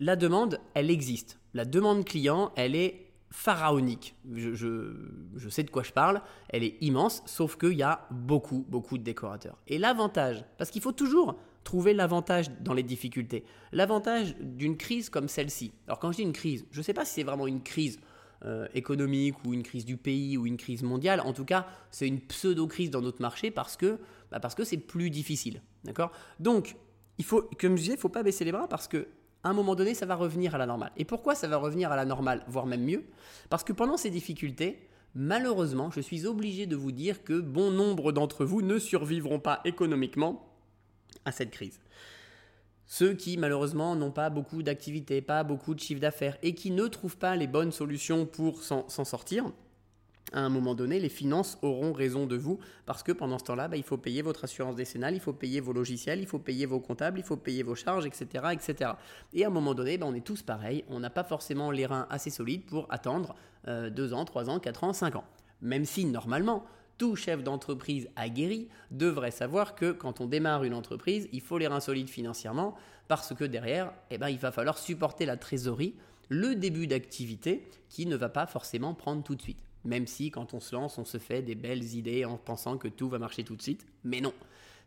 la 0.00 0.16
demande, 0.16 0.60
elle 0.74 0.90
existe. 0.90 1.38
La 1.54 1.64
demande 1.64 2.04
client, 2.04 2.52
elle 2.56 2.76
est 2.76 3.07
pharaonique. 3.30 4.16
Je, 4.34 5.48
sais 5.50 5.62
de 5.62 5.70
quoi 5.70 5.82
je 5.82 5.92
parle, 5.92 6.22
elle 6.48 6.64
est 6.64 6.76
immense, 6.80 7.22
sauf 7.26 7.56
qu'il 7.56 7.74
y 7.74 7.82
a 7.82 8.06
beaucoup, 8.10 8.64
beaucoup 8.68 8.98
de 8.98 9.02
décorateurs. 9.02 9.58
Et 9.66 9.78
l'avantage, 9.78 10.44
parce 10.56 10.70
qu'il 10.70 10.82
faut 10.82 10.92
toujours 10.92 11.38
trouver 11.64 11.92
l'avantage 11.92 12.50
dans 12.60 12.72
les 12.72 12.82
difficultés, 12.82 13.44
l'avantage 13.72 14.34
d'une 14.40 14.76
crise 14.76 15.10
comme 15.10 15.28
celle-ci. 15.28 15.72
Alors 15.86 15.98
quand 15.98 16.12
je 16.12 16.18
dis 16.18 16.22
une 16.22 16.32
crise, 16.32 16.64
je 16.70 16.78
ne 16.78 16.82
sais 16.82 16.94
pas 16.94 17.04
si 17.04 17.14
c'est 17.14 17.22
vraiment 17.22 17.46
une 17.46 17.62
crise 17.62 18.00
euh, 18.44 18.66
économique 18.72 19.34
ou 19.44 19.52
une 19.52 19.62
crise 19.62 19.84
du 19.84 19.96
pays 19.96 20.38
ou 20.38 20.46
une 20.46 20.56
crise 20.56 20.82
mondiale, 20.82 21.20
en 21.20 21.32
tout 21.32 21.44
cas 21.44 21.66
c'est 21.90 22.08
une 22.08 22.20
pseudo-crise 22.20 22.90
dans 22.90 23.02
notre 23.02 23.20
marché 23.20 23.50
parce 23.50 23.76
que 23.76 23.98
bah 24.30 24.40
c'est 24.64 24.78
plus 24.78 25.10
difficile. 25.10 25.60
D'accord? 25.84 26.12
Donc, 26.40 26.76
il 27.18 27.24
faut, 27.24 27.48
comme 27.60 27.76
je 27.76 27.82
disais, 27.82 27.92
il 27.92 27.96
ne 27.96 28.00
faut 28.00 28.08
pas 28.08 28.22
baisser 28.22 28.44
les 28.44 28.52
bras 28.52 28.68
parce 28.68 28.88
que 28.88 29.08
un 29.48 29.52
moment 29.54 29.74
donné, 29.74 29.94
ça 29.94 30.06
va 30.06 30.14
revenir 30.14 30.54
à 30.54 30.58
la 30.58 30.66
normale. 30.66 30.92
Et 30.96 31.04
pourquoi 31.04 31.34
ça 31.34 31.48
va 31.48 31.56
revenir 31.56 31.92
à 31.92 31.96
la 31.96 32.04
normale, 32.04 32.44
voire 32.48 32.66
même 32.66 32.84
mieux? 32.84 33.04
Parce 33.50 33.64
que 33.64 33.72
pendant 33.72 33.96
ces 33.96 34.10
difficultés, 34.10 34.88
malheureusement, 35.14 35.90
je 35.90 36.00
suis 36.00 36.26
obligé 36.26 36.66
de 36.66 36.76
vous 36.76 36.92
dire 36.92 37.24
que 37.24 37.40
bon 37.40 37.70
nombre 37.70 38.12
d'entre 38.12 38.44
vous 38.44 38.62
ne 38.62 38.78
survivront 38.78 39.40
pas 39.40 39.60
économiquement 39.64 40.46
à 41.24 41.32
cette 41.32 41.50
crise. 41.50 41.80
Ceux 42.86 43.12
qui 43.12 43.36
malheureusement 43.36 43.96
n'ont 43.96 44.10
pas 44.10 44.30
beaucoup 44.30 44.62
d'activités, 44.62 45.20
pas 45.20 45.44
beaucoup 45.44 45.74
de 45.74 45.80
chiffre 45.80 46.00
d'affaires 46.00 46.38
et 46.42 46.54
qui 46.54 46.70
ne 46.70 46.86
trouvent 46.86 47.18
pas 47.18 47.36
les 47.36 47.46
bonnes 47.46 47.72
solutions 47.72 48.24
pour 48.24 48.62
s'en 48.62 48.88
sortir, 48.88 49.52
à 50.32 50.40
un 50.40 50.48
moment 50.48 50.74
donné, 50.74 51.00
les 51.00 51.08
finances 51.08 51.58
auront 51.62 51.92
raison 51.92 52.26
de 52.26 52.36
vous 52.36 52.58
parce 52.86 53.02
que 53.02 53.12
pendant 53.12 53.38
ce 53.38 53.44
temps-là, 53.44 53.68
bah, 53.68 53.76
il 53.76 53.82
faut 53.82 53.96
payer 53.96 54.22
votre 54.22 54.44
assurance 54.44 54.76
décennale, 54.76 55.14
il 55.14 55.20
faut 55.20 55.32
payer 55.32 55.60
vos 55.60 55.72
logiciels, 55.72 56.20
il 56.20 56.26
faut 56.26 56.38
payer 56.38 56.66
vos 56.66 56.80
comptables, 56.80 57.18
il 57.18 57.24
faut 57.24 57.36
payer 57.36 57.62
vos 57.62 57.74
charges, 57.74 58.06
etc. 58.06 58.46
etc. 58.52 58.92
Et 59.32 59.44
à 59.44 59.48
un 59.48 59.50
moment 59.50 59.74
donné, 59.74 59.98
bah, 59.98 60.06
on 60.08 60.14
est 60.14 60.24
tous 60.24 60.42
pareils, 60.42 60.84
on 60.88 61.00
n'a 61.00 61.10
pas 61.10 61.24
forcément 61.24 61.70
les 61.70 61.86
reins 61.86 62.06
assez 62.10 62.30
solides 62.30 62.64
pour 62.64 62.86
attendre 62.90 63.34
2 63.66 63.70
euh, 63.70 64.12
ans, 64.12 64.24
3 64.24 64.50
ans, 64.50 64.58
4 64.58 64.84
ans, 64.84 64.92
5 64.92 65.16
ans. 65.16 65.24
Même 65.60 65.84
si 65.84 66.04
normalement, 66.04 66.64
tout 66.98 67.16
chef 67.16 67.42
d'entreprise 67.42 68.08
aguerri 68.16 68.68
devrait 68.90 69.30
savoir 69.30 69.74
que 69.74 69.92
quand 69.92 70.20
on 70.20 70.26
démarre 70.26 70.64
une 70.64 70.74
entreprise, 70.74 71.28
il 71.32 71.40
faut 71.40 71.58
les 71.58 71.68
reins 71.68 71.80
solides 71.80 72.10
financièrement 72.10 72.74
parce 73.06 73.34
que 73.34 73.44
derrière, 73.44 73.92
eh 74.10 74.18
ben, 74.18 74.28
il 74.28 74.38
va 74.38 74.52
falloir 74.52 74.78
supporter 74.78 75.24
la 75.24 75.36
trésorerie, 75.36 75.94
le 76.28 76.54
début 76.54 76.86
d'activité 76.86 77.68
qui 77.88 78.04
ne 78.06 78.16
va 78.16 78.28
pas 78.28 78.46
forcément 78.46 78.94
prendre 78.94 79.22
tout 79.22 79.34
de 79.34 79.42
suite. 79.42 79.67
Même 79.84 80.06
si 80.06 80.30
quand 80.30 80.54
on 80.54 80.60
se 80.60 80.74
lance, 80.74 80.98
on 80.98 81.04
se 81.04 81.18
fait 81.18 81.42
des 81.42 81.54
belles 81.54 81.94
idées 81.94 82.24
en 82.24 82.36
pensant 82.36 82.78
que 82.78 82.88
tout 82.88 83.08
va 83.08 83.18
marcher 83.18 83.44
tout 83.44 83.56
de 83.56 83.62
suite. 83.62 83.86
Mais 84.04 84.20
non, 84.20 84.32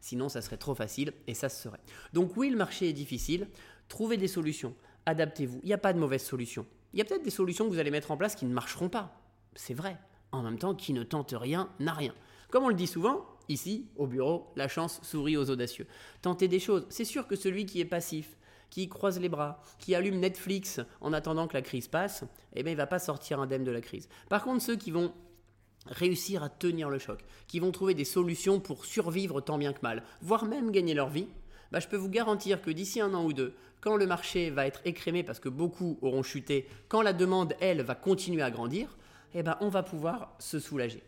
Sinon, 0.02 0.30
ça 0.30 0.42
serait 0.42 0.58
trop 0.58 0.74
facile 0.74 1.14
et 1.28 1.36
ça 1.36 1.48
se 1.48 1.62
serait. 1.62 1.80
Donc 2.12 2.36
oui, 2.36 2.50
le 2.50 2.58
marché 2.58 2.90
est 2.90 2.94
difficile. 2.94 3.48
Trouvez 3.88 4.18
des 4.18 4.28
solutions. 4.28 4.76
Adaptez-vous. 5.06 5.60
Il 5.62 5.68
n'y 5.68 5.74
a 5.74 5.78
pas 5.78 5.94
de 5.94 6.00
mauvaise 6.00 6.24
solution. 6.24 6.66
Il 6.94 7.00
y 7.00 7.02
a 7.02 7.06
peut-être 7.06 7.24
des 7.24 7.30
solutions 7.30 7.66
que 7.66 7.70
vous 7.70 7.80
allez 7.80 7.92
mettre 7.92 8.12
en 8.12 8.18
place 8.18 8.36
qui 8.36 8.46
ne 8.46 8.54
marcheront 8.54 8.90
pas. 8.90 9.22
C'est 9.54 9.76
vrai. 9.76 9.98
En 10.32 10.42
même 10.42 10.58
temps, 10.58 10.74
qui 10.74 10.94
ne 10.94 11.04
tente 11.04 11.36
rien 11.38 11.70
n'a 11.80 11.94
rien. 11.94 12.16
Comme 12.50 12.64
on 12.64 12.70
le 12.70 12.76
dit 12.76 12.88
souvent, 12.88 13.26
ici, 13.48 13.86
au 13.96 14.08
bureau, 14.08 14.52
la 14.56 14.68
chance 14.68 15.00
sourit 15.04 15.38
aux 15.38 15.50
audacieux. 15.50 15.88
Tentez 16.22 16.48
des 16.48 16.60
choses. 16.60 16.88
C'est 16.90 17.06
sûr 17.06 17.28
que 17.28 17.36
celui 17.36 17.66
qui 17.66 17.80
est 17.80 17.86
passif, 17.86 18.38
qui 18.72 18.90
croise 18.90 19.20
les 19.20 19.30
bras, 19.30 19.62
qui 19.78 19.94
allume 19.94 20.20
Netflix 20.20 20.80
en 21.01 21.13
attendant 21.13 21.48
que 21.48 21.54
la 21.54 21.62
crise 21.62 21.88
passe, 21.88 22.24
eh 22.56 22.63
bien, 22.63 22.74
va 22.74 22.88
pas 22.88 22.98
sortir 22.98 23.40
indemne 23.40 23.63
de 23.63 23.72
la 23.72 23.82
crise. 23.82 24.10
Par 24.30 24.44
contre, 24.44 24.63
ceux 24.63 24.78
qui 24.78 24.90
vont 24.90 25.13
réussir 25.86 26.42
à 26.42 26.50
tenir 26.50 26.90
le 26.90 26.98
choc, 26.98 27.20
qui 27.48 27.60
vont 27.60 27.72
trouver 27.72 27.94
des 27.94 28.06
solutions 28.06 28.60
pour 28.60 28.86
survivre 28.86 29.42
tant 29.42 29.58
bien 29.58 29.74
que 29.74 29.82
mal, 29.84 30.04
voire 30.22 30.46
même 30.46 30.72
gagner 30.72 30.94
leur 30.94 31.10
vie, 31.10 31.28
bah, 31.72 31.80
je 31.80 31.88
peux 31.88 31.98
vous 31.98 32.10
garantir 32.10 32.62
que 32.62 32.72
d'ici 32.72 33.01
un 33.01 33.13
an 33.13 33.25
ou 33.25 33.34
deux, 33.34 33.54
quand 33.82 33.98
le 33.98 34.08
marché 34.08 34.50
va 34.50 34.68
être 34.68 34.82
écrémé 34.86 35.24
parce 35.24 35.40
que 35.40 35.50
beaucoup 35.50 35.98
auront 36.01 36.24
chuté, 36.24 36.68
quand 36.88 37.01
la 37.01 37.13
demande, 37.13 37.56
elle, 37.60 37.82
va 37.82 37.96
continuer 37.96 38.42
à 38.42 38.51
grandir, 38.51 38.98
eh 39.34 39.44
ben, 39.44 39.58
on 39.60 39.70
va 39.70 39.84
pouvoir 39.84 40.36
se 40.40 40.60
soulager. 40.60 41.04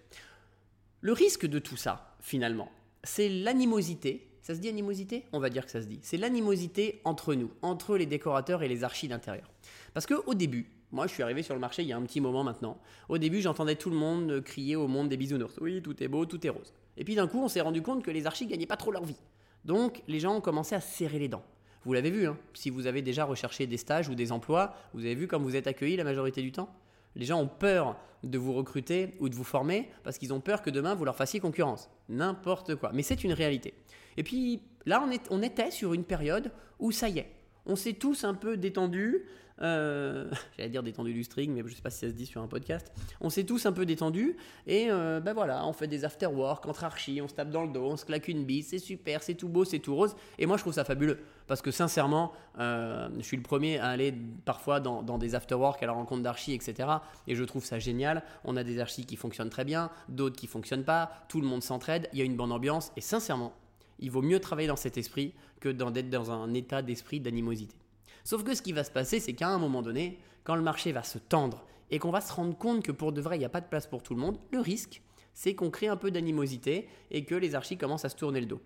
Le 1.02 1.14
risque 1.14 1.46
de 1.46 1.60
tout 1.60 1.78
ça, 1.78 2.16
finalement, 2.20 2.72
c'est 3.04 3.30
l'animosité. 3.30 4.28
Ça 4.44 4.54
se 4.54 4.60
dit 4.60 4.68
animosité? 4.68 5.24
On 5.32 5.40
va 5.40 5.50
dire 5.50 5.66
que 5.66 5.72
ça 5.72 5.82
se 5.82 5.88
dit. 5.88 6.00
C'est 6.02 6.18
l'animosité 6.18 7.00
entre 7.06 7.34
nous, 7.34 7.50
entre 7.62 7.96
les 7.96 8.06
décorateurs 8.06 8.62
et 8.62 8.68
les 8.68 8.84
archis 8.84 9.08
d'intérieur. 9.08 9.50
Parce 9.94 10.06
qu'au 10.06 10.34
début, 10.34 10.70
moi, 10.92 11.08
je 11.08 11.14
suis 11.14 11.24
arrivé 11.24 11.44
sur 11.44 11.54
le 11.54 11.62
marché 11.62 11.82
il 11.82 11.88
y 11.88 11.94
a 11.94 11.98
un 11.98 12.02
petit 12.02 12.20
moment 12.20 12.44
maintenant. 12.44 12.78
Au 13.08 13.18
début, 13.18 13.42
j'entendais 13.42 13.76
tout 13.76 13.90
le 13.90 13.96
monde 13.96 14.42
crier 14.42 14.76
au 14.76 14.90
monde 14.90 15.08
des 15.08 15.16
bisounours. 15.16 15.58
Oui, 15.62 15.82
tout 15.82 16.04
est 16.04 16.10
beau, 16.10 16.26
tout 16.26 16.46
est 16.46 16.50
rose. 16.50 16.74
Et 16.98 17.06
puis 17.06 17.16
d'un 17.16 17.28
coup, 17.28 17.40
on 17.40 17.48
s'est 17.48 17.62
rendu 17.62 17.82
compte 17.82 18.04
que 18.04 18.12
les 18.12 18.28
archis 18.28 18.46
gagnaient 18.46 18.66
pas 18.66 18.76
trop 18.76 18.92
leur 18.92 19.06
vie. 19.06 19.16
Donc, 19.64 20.04
les 20.10 20.20
gens 20.20 20.36
ont 20.36 20.42
commencé 20.42 20.76
à 20.76 20.82
serrer 20.82 21.20
les 21.20 21.30
dents. 21.30 21.46
Vous 21.86 21.94
l'avez 21.94 22.12
vu, 22.12 22.28
hein 22.28 22.38
si 22.54 22.70
vous 22.70 22.86
avez 22.86 23.02
déjà 23.02 23.24
recherché 23.24 23.66
des 23.66 23.78
stages 23.78 24.10
ou 24.10 24.16
des 24.16 24.34
emplois, 24.34 24.76
vous 24.94 25.06
avez 25.06 25.16
vu 25.16 25.28
comme 25.28 25.44
vous 25.44 25.56
êtes 25.56 25.68
accueillis 25.68 25.96
la 25.96 26.04
majorité 26.04 26.42
du 26.42 26.52
temps 26.52 26.70
Les 27.16 27.26
gens 27.26 27.40
ont 27.42 27.48
peur 27.48 27.98
de 28.24 28.38
vous 28.38 28.54
recruter 28.54 29.16
ou 29.20 29.30
de 29.30 29.36
vous 29.36 29.44
former 29.44 29.90
parce 30.04 30.18
qu'ils 30.18 30.34
ont 30.34 30.40
peur 30.40 30.62
que 30.62 30.70
demain 30.70 30.96
vous 30.96 31.06
leur 31.06 31.16
fassiez 31.16 31.40
concurrence. 31.40 31.90
N'importe 32.10 32.76
quoi. 32.76 32.92
Mais 32.94 33.04
c'est 33.04 33.24
une 33.24 33.34
réalité. 33.34 33.74
Et 34.18 34.24
puis 34.24 34.62
là, 34.86 35.06
on, 35.30 35.42
était 35.42 35.72
sur 35.72 35.94
une 35.94 36.04
période 36.04 36.52
où 36.80 36.92
ça 36.92 37.10
y 37.10 37.20
est, 37.20 37.32
on 37.66 37.76
s'est 37.76 37.94
tous 37.94 38.24
un 38.24 38.34
peu 38.34 38.58
détendus. 38.58 39.26
Euh, 39.62 40.30
j'allais 40.58 40.70
dire 40.70 40.84
détendu 40.84 41.14
du 41.14 41.24
string, 41.24 41.54
mais 41.54 41.64
je 41.66 41.76
sais 41.76 41.82
pas 41.82 41.90
si 41.90 42.00
ça 42.00 42.08
se 42.08 42.14
dit 42.14 42.26
sur 42.26 42.42
un 42.42 42.48
podcast. 42.48 42.92
On 43.22 43.30
s'est 43.30 43.44
tous 43.44 43.66
un 43.66 43.72
peu 43.72 43.86
détendus 43.86 44.36
et 44.68 44.88
euh, 44.90 45.20
ben 45.20 45.34
voilà, 45.34 45.66
on 45.66 45.74
fait 45.74 45.88
des 45.88 46.06
after 46.06 46.28
work 46.28 46.66
entre 46.66 46.84
archis, 46.84 47.22
on 47.22 47.28
se 47.28 47.34
tape 47.34 47.50
dans 47.50 47.64
le 47.64 47.72
dos, 47.72 47.86
on 47.86 47.98
se 47.98 48.06
claque 48.06 48.28
une 48.28 48.46
bise, 48.46 48.68
c'est 48.68 48.80
super, 48.80 49.22
c'est 49.24 49.36
tout 49.36 49.50
beau, 49.50 49.66
c'est 49.66 49.80
tout 49.80 49.96
rose. 49.96 50.16
Et 50.40 50.46
moi 50.46 50.58
je 50.58 50.64
trouve 50.64 50.74
ça 50.74 50.84
fabuleux 50.84 51.20
parce 51.48 51.62
que 51.62 51.72
sincèrement, 51.72 52.34
euh, 52.60 53.10
je 53.18 53.24
suis 53.24 53.38
le 53.38 53.44
premier 53.44 53.78
à 53.80 53.88
aller 53.88 54.14
parfois 54.46 54.80
dans, 54.80 55.18
des 55.18 55.36
after 55.36 55.56
work 55.56 55.82
à 55.84 55.86
la 55.86 55.94
rencontre 55.94 56.24
d'archis, 56.24 56.54
etc. 56.54 56.90
Et 57.28 57.36
je 57.36 57.44
trouve 57.44 57.66
ça 57.66 57.80
génial. 57.80 58.24
On 58.44 58.56
a 58.58 58.64
des 58.64 58.80
archis 58.80 59.06
qui 59.06 59.16
fonctionnent 59.16 59.50
très 59.50 59.66
bien, 59.66 59.90
d'autres 60.10 60.36
qui 60.36 60.48
fonctionnent 60.48 60.86
pas, 60.86 61.12
tout 61.28 61.42
le 61.42 61.48
monde 61.48 61.64
s'entraide, 61.64 62.10
il 62.14 62.20
y 62.20 62.22
a 62.22 62.26
une 62.26 62.36
bonne 62.36 62.52
ambiance 62.52 62.92
et 62.98 63.02
sincèrement, 63.02 63.54
il 64.00 64.10
vaut 64.10 64.22
mieux 64.22 64.40
travailler 64.40 64.68
dans 64.68 64.76
cet 64.76 64.98
esprit 64.98 65.34
que 65.60 65.70
d'être 65.70 66.10
dans 66.10 66.32
un 66.32 66.54
état 66.54 66.82
d'esprit 66.82 67.20
d'animosité. 67.20 67.76
Sauf 68.24 68.44
que 68.44 68.56
ce 68.56 68.62
qui 68.62 68.74
va 68.74 68.84
se 68.84 68.92
passer, 68.92 69.20
c'est 69.20 69.34
qu'à 69.34 69.50
un 69.50 69.58
moment 69.58 69.82
donné, 69.82 70.20
quand 70.44 70.56
le 70.56 70.62
marché 70.62 70.92
va 70.92 71.04
se 71.04 71.18
tendre 71.18 71.66
et 71.92 72.00
qu'on 72.00 72.12
va 72.12 72.22
se 72.22 72.34
rendre 72.34 72.58
compte 72.58 72.84
que 72.84 72.92
pour 72.92 73.12
de 73.12 73.22
vrai, 73.22 73.36
il 73.36 73.40
n'y 73.40 73.46
a 73.46 73.50
pas 73.50 73.62
de 73.62 73.68
place 73.68 73.88
pour 73.88 74.04
tout 74.04 74.16
le 74.16 74.22
monde, 74.22 74.38
le 74.52 74.60
risque, 74.60 75.02
c'est 75.34 75.56
qu'on 75.56 75.70
crée 75.70 75.88
un 75.88 75.98
peu 75.98 76.12
d'animosité 76.12 76.88
et 77.12 77.26
que 77.26 77.36
les 77.36 77.56
archis 77.56 77.78
commencent 77.78 78.06
à 78.06 78.10
se 78.10 78.16
tourner 78.16 78.40
le 78.40 78.46
dos. 78.46 78.62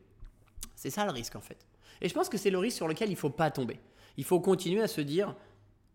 C'est 0.75 0.89
ça 0.89 1.05
le 1.05 1.11
risque 1.11 1.35
en 1.35 1.41
fait. 1.41 1.65
Et 2.01 2.09
je 2.09 2.13
pense 2.13 2.29
que 2.29 2.37
c'est 2.37 2.51
le 2.51 2.59
risque 2.59 2.77
sur 2.77 2.87
lequel 2.87 3.09
il 3.09 3.13
ne 3.13 3.17
faut 3.17 3.29
pas 3.29 3.49
tomber. 3.49 3.79
Il 4.17 4.23
faut 4.23 4.39
continuer 4.39 4.81
à 4.81 4.87
se 4.87 5.01
dire, 5.01 5.35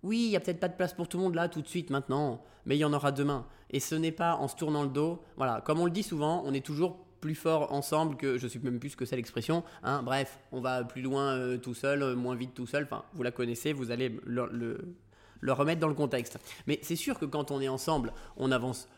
oui, 0.02 0.24
il 0.24 0.28
n'y 0.30 0.36
a 0.36 0.40
peut-être 0.40 0.60
pas 0.60 0.68
de 0.68 0.74
place 0.74 0.94
pour 0.94 1.08
tout 1.08 1.18
le 1.18 1.22
monde 1.22 1.34
là, 1.34 1.48
tout 1.48 1.62
de 1.62 1.68
suite, 1.68 1.90
maintenant, 1.90 2.42
mais 2.66 2.76
il 2.76 2.80
y 2.80 2.84
en 2.84 2.92
aura 2.92 3.12
demain. 3.12 3.46
Et 3.70 3.78
ce 3.78 3.94
n'est 3.94 4.12
pas 4.12 4.34
en 4.36 4.48
se 4.48 4.56
tournant 4.56 4.82
le 4.82 4.88
dos. 4.88 5.22
Voilà, 5.36 5.60
comme 5.60 5.78
on 5.78 5.84
le 5.84 5.90
dit 5.90 6.02
souvent, 6.02 6.42
on 6.44 6.52
est 6.52 6.64
toujours 6.64 6.98
plus 7.22 7.34
fort 7.34 7.72
ensemble 7.72 8.16
que 8.16 8.36
je 8.36 8.46
sais 8.46 8.58
même 8.62 8.78
plus 8.78 8.94
que 8.96 9.06
c'est 9.06 9.16
l'expression. 9.16 9.64
Hein. 9.82 10.02
Bref, 10.02 10.38
on 10.50 10.60
va 10.60 10.84
plus 10.84 11.00
loin 11.00 11.36
euh, 11.36 11.56
tout 11.56 11.72
seul, 11.72 12.02
euh, 12.02 12.14
moins 12.14 12.34
vite 12.34 12.52
tout 12.52 12.66
seul. 12.66 12.82
Enfin, 12.82 13.04
vous 13.14 13.22
la 13.22 13.30
connaissez, 13.30 13.72
vous 13.72 13.90
allez 13.90 14.20
le, 14.26 14.50
le 15.40 15.52
remettre 15.52 15.80
dans 15.80 15.88
le 15.88 15.94
contexte. 15.94 16.38
Mais 16.66 16.78
c'est 16.82 16.96
sûr 16.96 17.18
que 17.18 17.24
quand 17.24 17.50
on 17.50 17.60
est 17.60 17.68
ensemble, 17.68 18.12
on 18.36 18.50
avance 18.50 18.88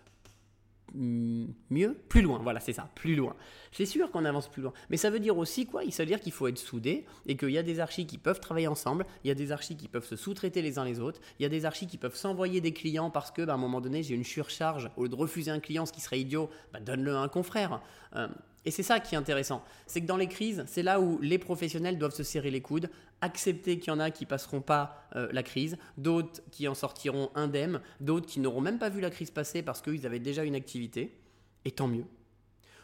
mieux, 0.94 1.96
plus 2.08 2.22
loin, 2.22 2.38
voilà, 2.42 2.60
c'est 2.60 2.72
ça, 2.72 2.88
plus 2.94 3.16
loin. 3.16 3.34
C'est 3.72 3.86
sûr 3.86 4.10
qu'on 4.10 4.24
avance 4.24 4.48
plus 4.48 4.62
loin, 4.62 4.72
mais 4.90 4.96
ça 4.96 5.10
veut 5.10 5.20
dire 5.20 5.36
aussi 5.36 5.66
quoi? 5.66 5.84
Il 5.84 5.92
veut 5.92 6.06
dire 6.06 6.20
qu'il 6.20 6.32
faut 6.32 6.46
être 6.46 6.58
soudé 6.58 7.04
et 7.26 7.36
qu'il 7.36 7.50
y 7.50 7.58
a 7.58 7.62
des 7.62 7.80
archis 7.80 8.06
qui 8.06 8.18
peuvent 8.18 8.40
travailler 8.40 8.68
ensemble, 8.68 9.04
il 9.24 9.28
y 9.28 9.30
a 9.30 9.34
des 9.34 9.52
archis 9.52 9.76
qui 9.76 9.88
peuvent 9.88 10.06
se 10.06 10.16
sous-traiter 10.16 10.62
les 10.62 10.78
uns 10.78 10.84
les 10.84 11.00
autres, 11.00 11.20
il 11.38 11.42
y 11.42 11.46
a 11.46 11.48
des 11.48 11.64
archis 11.64 11.86
qui 11.86 11.98
peuvent 11.98 12.16
s'envoyer 12.16 12.60
des 12.60 12.72
clients 12.72 13.10
parce 13.10 13.30
que, 13.30 13.42
bah, 13.42 13.52
à 13.52 13.56
un 13.56 13.58
moment 13.58 13.80
donné, 13.80 14.02
j'ai 14.02 14.14
une 14.14 14.24
surcharge, 14.24 14.90
au 14.96 15.04
lieu 15.04 15.08
de 15.08 15.14
refuser 15.14 15.50
un 15.50 15.60
client, 15.60 15.86
ce 15.86 15.92
qui 15.92 16.00
serait 16.00 16.20
idiot, 16.20 16.50
bah, 16.72 16.80
donne-le 16.80 17.14
à 17.14 17.20
un 17.20 17.28
confrère. 17.28 17.80
Euh, 18.16 18.28
et 18.64 18.70
c'est 18.70 18.82
ça 18.82 19.00
qui 19.00 19.14
est 19.14 19.18
intéressant. 19.18 19.62
C'est 19.86 20.00
que 20.00 20.06
dans 20.06 20.16
les 20.16 20.26
crises, 20.26 20.64
c'est 20.66 20.82
là 20.82 21.00
où 21.00 21.18
les 21.20 21.38
professionnels 21.38 21.98
doivent 21.98 22.14
se 22.14 22.22
serrer 22.22 22.50
les 22.50 22.62
coudes, 22.62 22.90
accepter 23.20 23.78
qu'il 23.78 23.88
y 23.88 23.96
en 23.96 24.00
a 24.00 24.10
qui 24.10 24.26
passeront 24.26 24.60
pas 24.60 25.06
euh, 25.16 25.28
la 25.32 25.42
crise, 25.42 25.76
d'autres 25.98 26.42
qui 26.50 26.66
en 26.68 26.74
sortiront 26.74 27.30
indemnes, 27.34 27.80
d'autres 28.00 28.26
qui 28.26 28.40
n'auront 28.40 28.60
même 28.60 28.78
pas 28.78 28.88
vu 28.88 29.00
la 29.00 29.10
crise 29.10 29.30
passer 29.30 29.62
parce 29.62 29.82
qu'ils 29.82 30.06
avaient 30.06 30.18
déjà 30.18 30.44
une 30.44 30.54
activité. 30.54 31.18
Et 31.66 31.70
tant 31.70 31.88
mieux. 31.88 32.04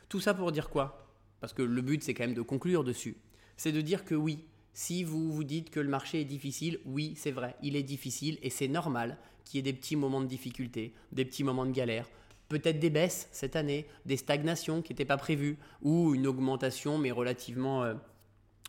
Tout 0.09 0.21
ça 0.21 0.35
pour 0.35 0.53
dire 0.53 0.71
quoi? 0.71 1.07
Parce 1.41 1.53
que 1.53 1.63
le 1.63 1.83
but, 1.83 2.03
c'est 2.03 2.15
quand 2.15 2.25
même 2.25 2.35
de 2.35 2.43
conclure 2.43 2.85
dessus. 2.85 3.17
C'est 3.57 3.73
de 3.73 3.81
dire 3.81 4.05
que 4.05 4.15
oui, 4.15 4.45
si 4.73 5.05
vous 5.05 5.33
vous 5.33 5.45
dites 5.45 5.71
que 5.71 5.81
le 5.81 5.89
marché 5.89 6.21
est 6.21 6.25
difficile, 6.25 6.79
oui, 6.85 7.15
c'est 7.17 7.31
vrai, 7.31 7.57
il 7.63 7.77
est 7.77 7.83
difficile 7.83 8.39
et 8.43 8.51
c'est 8.51 8.69
normal 8.69 9.19
qu'il 9.45 9.59
y 9.59 9.61
ait 9.61 9.73
des 9.73 9.79
petits 9.79 9.97
moments 9.97 10.21
de 10.21 10.27
difficulté, 10.27 10.95
des 11.13 11.25
petits 11.25 11.45
moments 11.45 11.67
de 11.67 11.73
galère, 11.73 12.09
peut-être 12.51 12.81
des 12.81 12.91
baisses 12.91 13.29
cette 13.33 13.57
année, 13.57 13.87
des 14.05 14.19
stagnations 14.19 14.83
qui 14.83 14.93
n'étaient 14.93 15.07
pas 15.07 15.17
prévues, 15.17 15.57
ou 15.81 16.15
une 16.15 16.27
augmentation 16.27 16.99
mais 16.99 17.13
relativement 17.13 17.85
euh, 17.85 17.95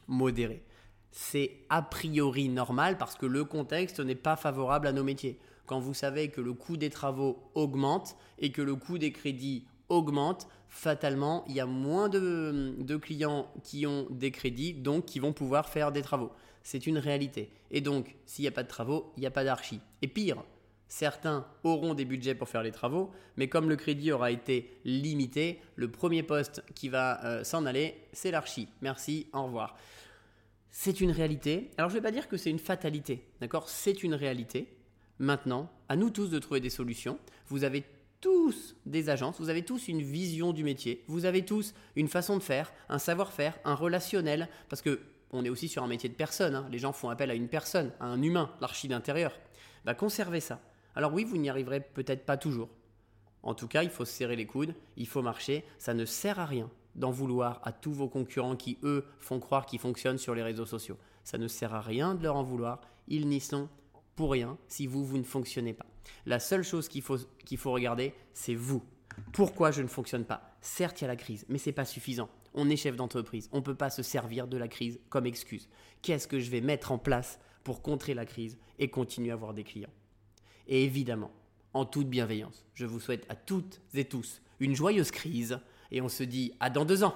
modérée. 0.07 0.63
C'est 1.11 1.57
a 1.69 1.81
priori 1.81 2.47
normal 2.47 2.97
parce 2.97 3.15
que 3.15 3.25
le 3.25 3.43
contexte 3.43 4.00
n'est 4.00 4.15
pas 4.15 4.38
favorable 4.38 4.88
à 4.88 4.93
nos 4.93 5.03
métiers. 5.03 5.39
Quand 5.65 5.79
vous 5.79 5.93
savez 5.93 6.29
que 6.29 6.39
le 6.39 6.53
coût 6.53 6.77
des 6.77 6.89
travaux 6.89 7.43
augmente 7.55 8.15
et 8.39 8.51
que 8.51 8.61
le 8.61 8.75
coût 8.75 8.97
des 8.97 9.11
crédits 9.11 9.65
augmente, 9.89 10.47
fatalement, 10.69 11.43
il 11.50 11.55
y 11.55 11.59
a 11.59 11.65
moins 11.65 12.07
de, 12.07 12.75
de 12.77 12.97
clients 12.97 13.51
qui 13.63 13.85
ont 13.88 14.07
des 14.09 14.31
crédits, 14.31 14.73
donc 14.73 15.05
qui 15.05 15.19
vont 15.19 15.33
pouvoir 15.33 15.67
faire 15.67 15.91
des 15.91 16.01
travaux. 16.01 16.31
C'est 16.63 16.85
une 16.85 17.00
réalité. 17.00 17.51
Et 17.71 17.81
donc, 17.81 18.15
s'il 18.25 18.43
n'y 18.43 18.47
a 18.47 18.51
pas 18.51 18.63
de 18.63 18.69
travaux, 18.69 19.11
il 19.17 19.21
n'y 19.21 19.25
a 19.25 19.31
pas 19.31 19.43
d'archi. 19.43 19.81
Et 20.01 20.07
pire, 20.07 20.43
Certains 20.91 21.48
auront 21.63 21.93
des 21.93 22.03
budgets 22.03 22.36
pour 22.36 22.50
faire 22.50 22.63
les 22.63 22.74
travaux, 22.74 23.12
mais 23.38 23.48
comme 23.48 23.69
le 23.69 23.77
crédit 23.77 24.12
aura 24.12 24.29
été 24.29 24.77
limité, 24.83 25.62
le 25.77 25.89
premier 25.89 26.21
poste 26.21 26.65
qui 26.75 26.89
va 26.89 27.24
euh, 27.24 27.45
s'en 27.45 27.65
aller, 27.65 27.95
c'est 28.12 28.29
l'archi. 28.29 28.67
Merci, 28.81 29.27
au 29.31 29.43
revoir. 29.43 29.77
C'est 30.69 31.00
une 31.00 31.12
réalité. 31.12 31.71
Alors 31.77 31.89
je 31.89 31.95
ne 31.95 32.01
vais 32.01 32.03
pas 32.03 32.12
dire 32.12 32.27
que 32.27 32.36
c'est 32.36 32.50
une 32.50 32.60
fatalité, 32.60 33.25
d'accord? 33.39 33.69
C'est 33.69 34.03
une 34.03 34.13
réalité. 34.13 34.67
Maintenant, 35.17 35.71
à 35.88 35.95
nous 35.95 36.10
tous 36.10 36.29
de 36.29 36.39
trouver 36.39 36.60
des 36.60 36.69
solutions. 36.69 37.17
Vous 37.48 37.63
avez 37.63 37.86
tous 38.19 38.75
des 38.86 39.10
agences, 39.10 39.39
vous 39.39 39.48
avez 39.48 39.63
tous 39.63 39.88
une 39.88 40.01
vision 40.01 40.51
du 40.51 40.65
métier, 40.65 41.05
vous 41.07 41.24
avez 41.24 41.45
tous 41.45 41.74
une 41.95 42.10
façon 42.10 42.36
de 42.36 42.43
faire, 42.43 42.74
un 42.89 43.00
savoir-faire, 43.00 43.57
un 43.63 43.75
relationnel, 43.75 44.50
parce 44.67 44.81
que 44.81 45.00
on 45.31 45.45
est 45.45 45.50
aussi 45.50 45.69
sur 45.69 45.83
un 45.83 45.88
métier 45.88 46.10
de 46.10 46.15
personne. 46.15 46.53
Hein. 46.53 46.67
Les 46.69 46.79
gens 46.79 46.91
font 46.91 47.10
appel 47.10 47.31
à 47.31 47.33
une 47.33 47.48
personne, 47.48 47.93
à 48.01 48.07
un 48.07 48.21
humain, 48.21 48.51
l'archi 48.60 48.89
d'intérieur. 48.89 49.31
Bah, 49.86 49.93
conservez 49.95 50.41
ça. 50.41 50.60
Alors 50.95 51.13
oui, 51.13 51.24
vous 51.24 51.38
n'y 51.38 51.50
arriverez 51.50 51.81
peut-être 51.81 52.25
pas 52.25 52.38
toujours. 52.38 52.69
En 53.43 53.55
tout 53.55 53.67
cas, 53.67 53.83
il 53.83 53.89
faut 53.89 54.05
se 54.05 54.13
serrer 54.13 54.36
les 54.36 54.45
coudes, 54.45 54.75
il 54.98 55.07
faut 55.07 55.21
marcher, 55.21 55.63
ça 55.79 55.93
ne 55.93 56.05
sert 56.05 56.39
à 56.39 56.45
rien 56.45 56.69
d'en 56.95 57.12
vouloir 57.12 57.60
à 57.63 57.71
tous 57.71 57.93
vos 57.93 58.07
concurrents 58.07 58.55
qui, 58.55 58.77
eux, 58.83 59.05
font 59.19 59.39
croire 59.39 59.65
qu'ils 59.65 59.79
fonctionnent 59.79 60.17
sur 60.17 60.36
les 60.36 60.43
réseaux 60.43 60.65
sociaux. 60.65 60.98
Ça 61.24 61.38
ne 61.38 61.48
sert 61.48 61.74
à 61.74 61.81
rien 61.81 62.15
de 62.15 62.24
leur 62.24 62.36
en 62.36 62.43
vouloir, 62.43 62.81
ils 63.07 63.27
n'y 63.27 63.39
sont 63.39 63.69
pour 64.15 64.31
rien 64.31 64.57
si 64.67 64.88
vous, 64.88 65.03
vous 65.03 65.17
ne 65.17 65.24
fonctionnez 65.24 65.74
pas. 65.74 65.86
La 66.25 66.39
seule 66.39 66.63
chose 66.63 66.88
qu'il 66.88 67.01
faut, 67.01 67.71
regarder, 67.71 68.13
c'est 68.33 68.55
vous. 68.55 68.83
Pourquoi 69.33 69.71
je 69.71 69.81
ne 69.81 69.88
fonctionne 69.88 70.25
pas? 70.25 70.55
Certes, 70.62 71.01
il 71.01 71.03
y 71.03 71.05
a 71.05 71.07
la 71.07 71.15
crise, 71.15 71.45
mais 71.50 71.57
ce 71.57 71.69
n'est 71.69 71.74
pas 71.74 71.86
suffisant. 71.86 72.29
On 72.53 72.69
est 72.69 72.75
chef 72.75 72.95
d'entreprise, 72.95 73.50
on 73.53 73.57
ne 73.57 73.63
peut 73.63 73.75
pas 73.75 73.89
se 73.89 74.03
servir 74.03 74.48
de 74.48 74.57
la 74.57 74.67
crise 74.67 75.00
comme 75.10 75.25
excuse. 75.25 75.69
Qu'est-ce 76.01 76.27
que 76.27 76.39
je 76.39 76.51
vais 76.51 76.62
mettre 76.62 76.91
en 76.91 76.98
place 76.98 77.39
pour 77.63 77.81
contrer 77.81 78.13
la 78.13 78.25
crise 78.25 78.57
et 78.77 78.89
continuer 78.89 79.31
à 79.31 79.36
avoir 79.36 79.53
des 79.53 79.63
clients? 79.63 79.89
Et 80.68 80.84
évidemment, 80.84 81.32
en 81.74 81.86
toute 81.86 82.10
bienveillance, 82.10 82.65
je 82.74 82.86
vous 82.86 83.00
souhaite 83.00 83.25
à 83.30 83.36
toutes 83.36 83.82
et 83.94 84.06
tous 84.06 84.41
une 84.60 84.75
joyeuse 84.75 85.12
crise. 85.12 85.60
Et 85.91 86.01
on 86.01 86.10
se 86.10 86.24
dit 86.24 86.53
à 86.60 86.70
dans 86.70 86.86
deux 86.86 87.03
ans 87.03 87.15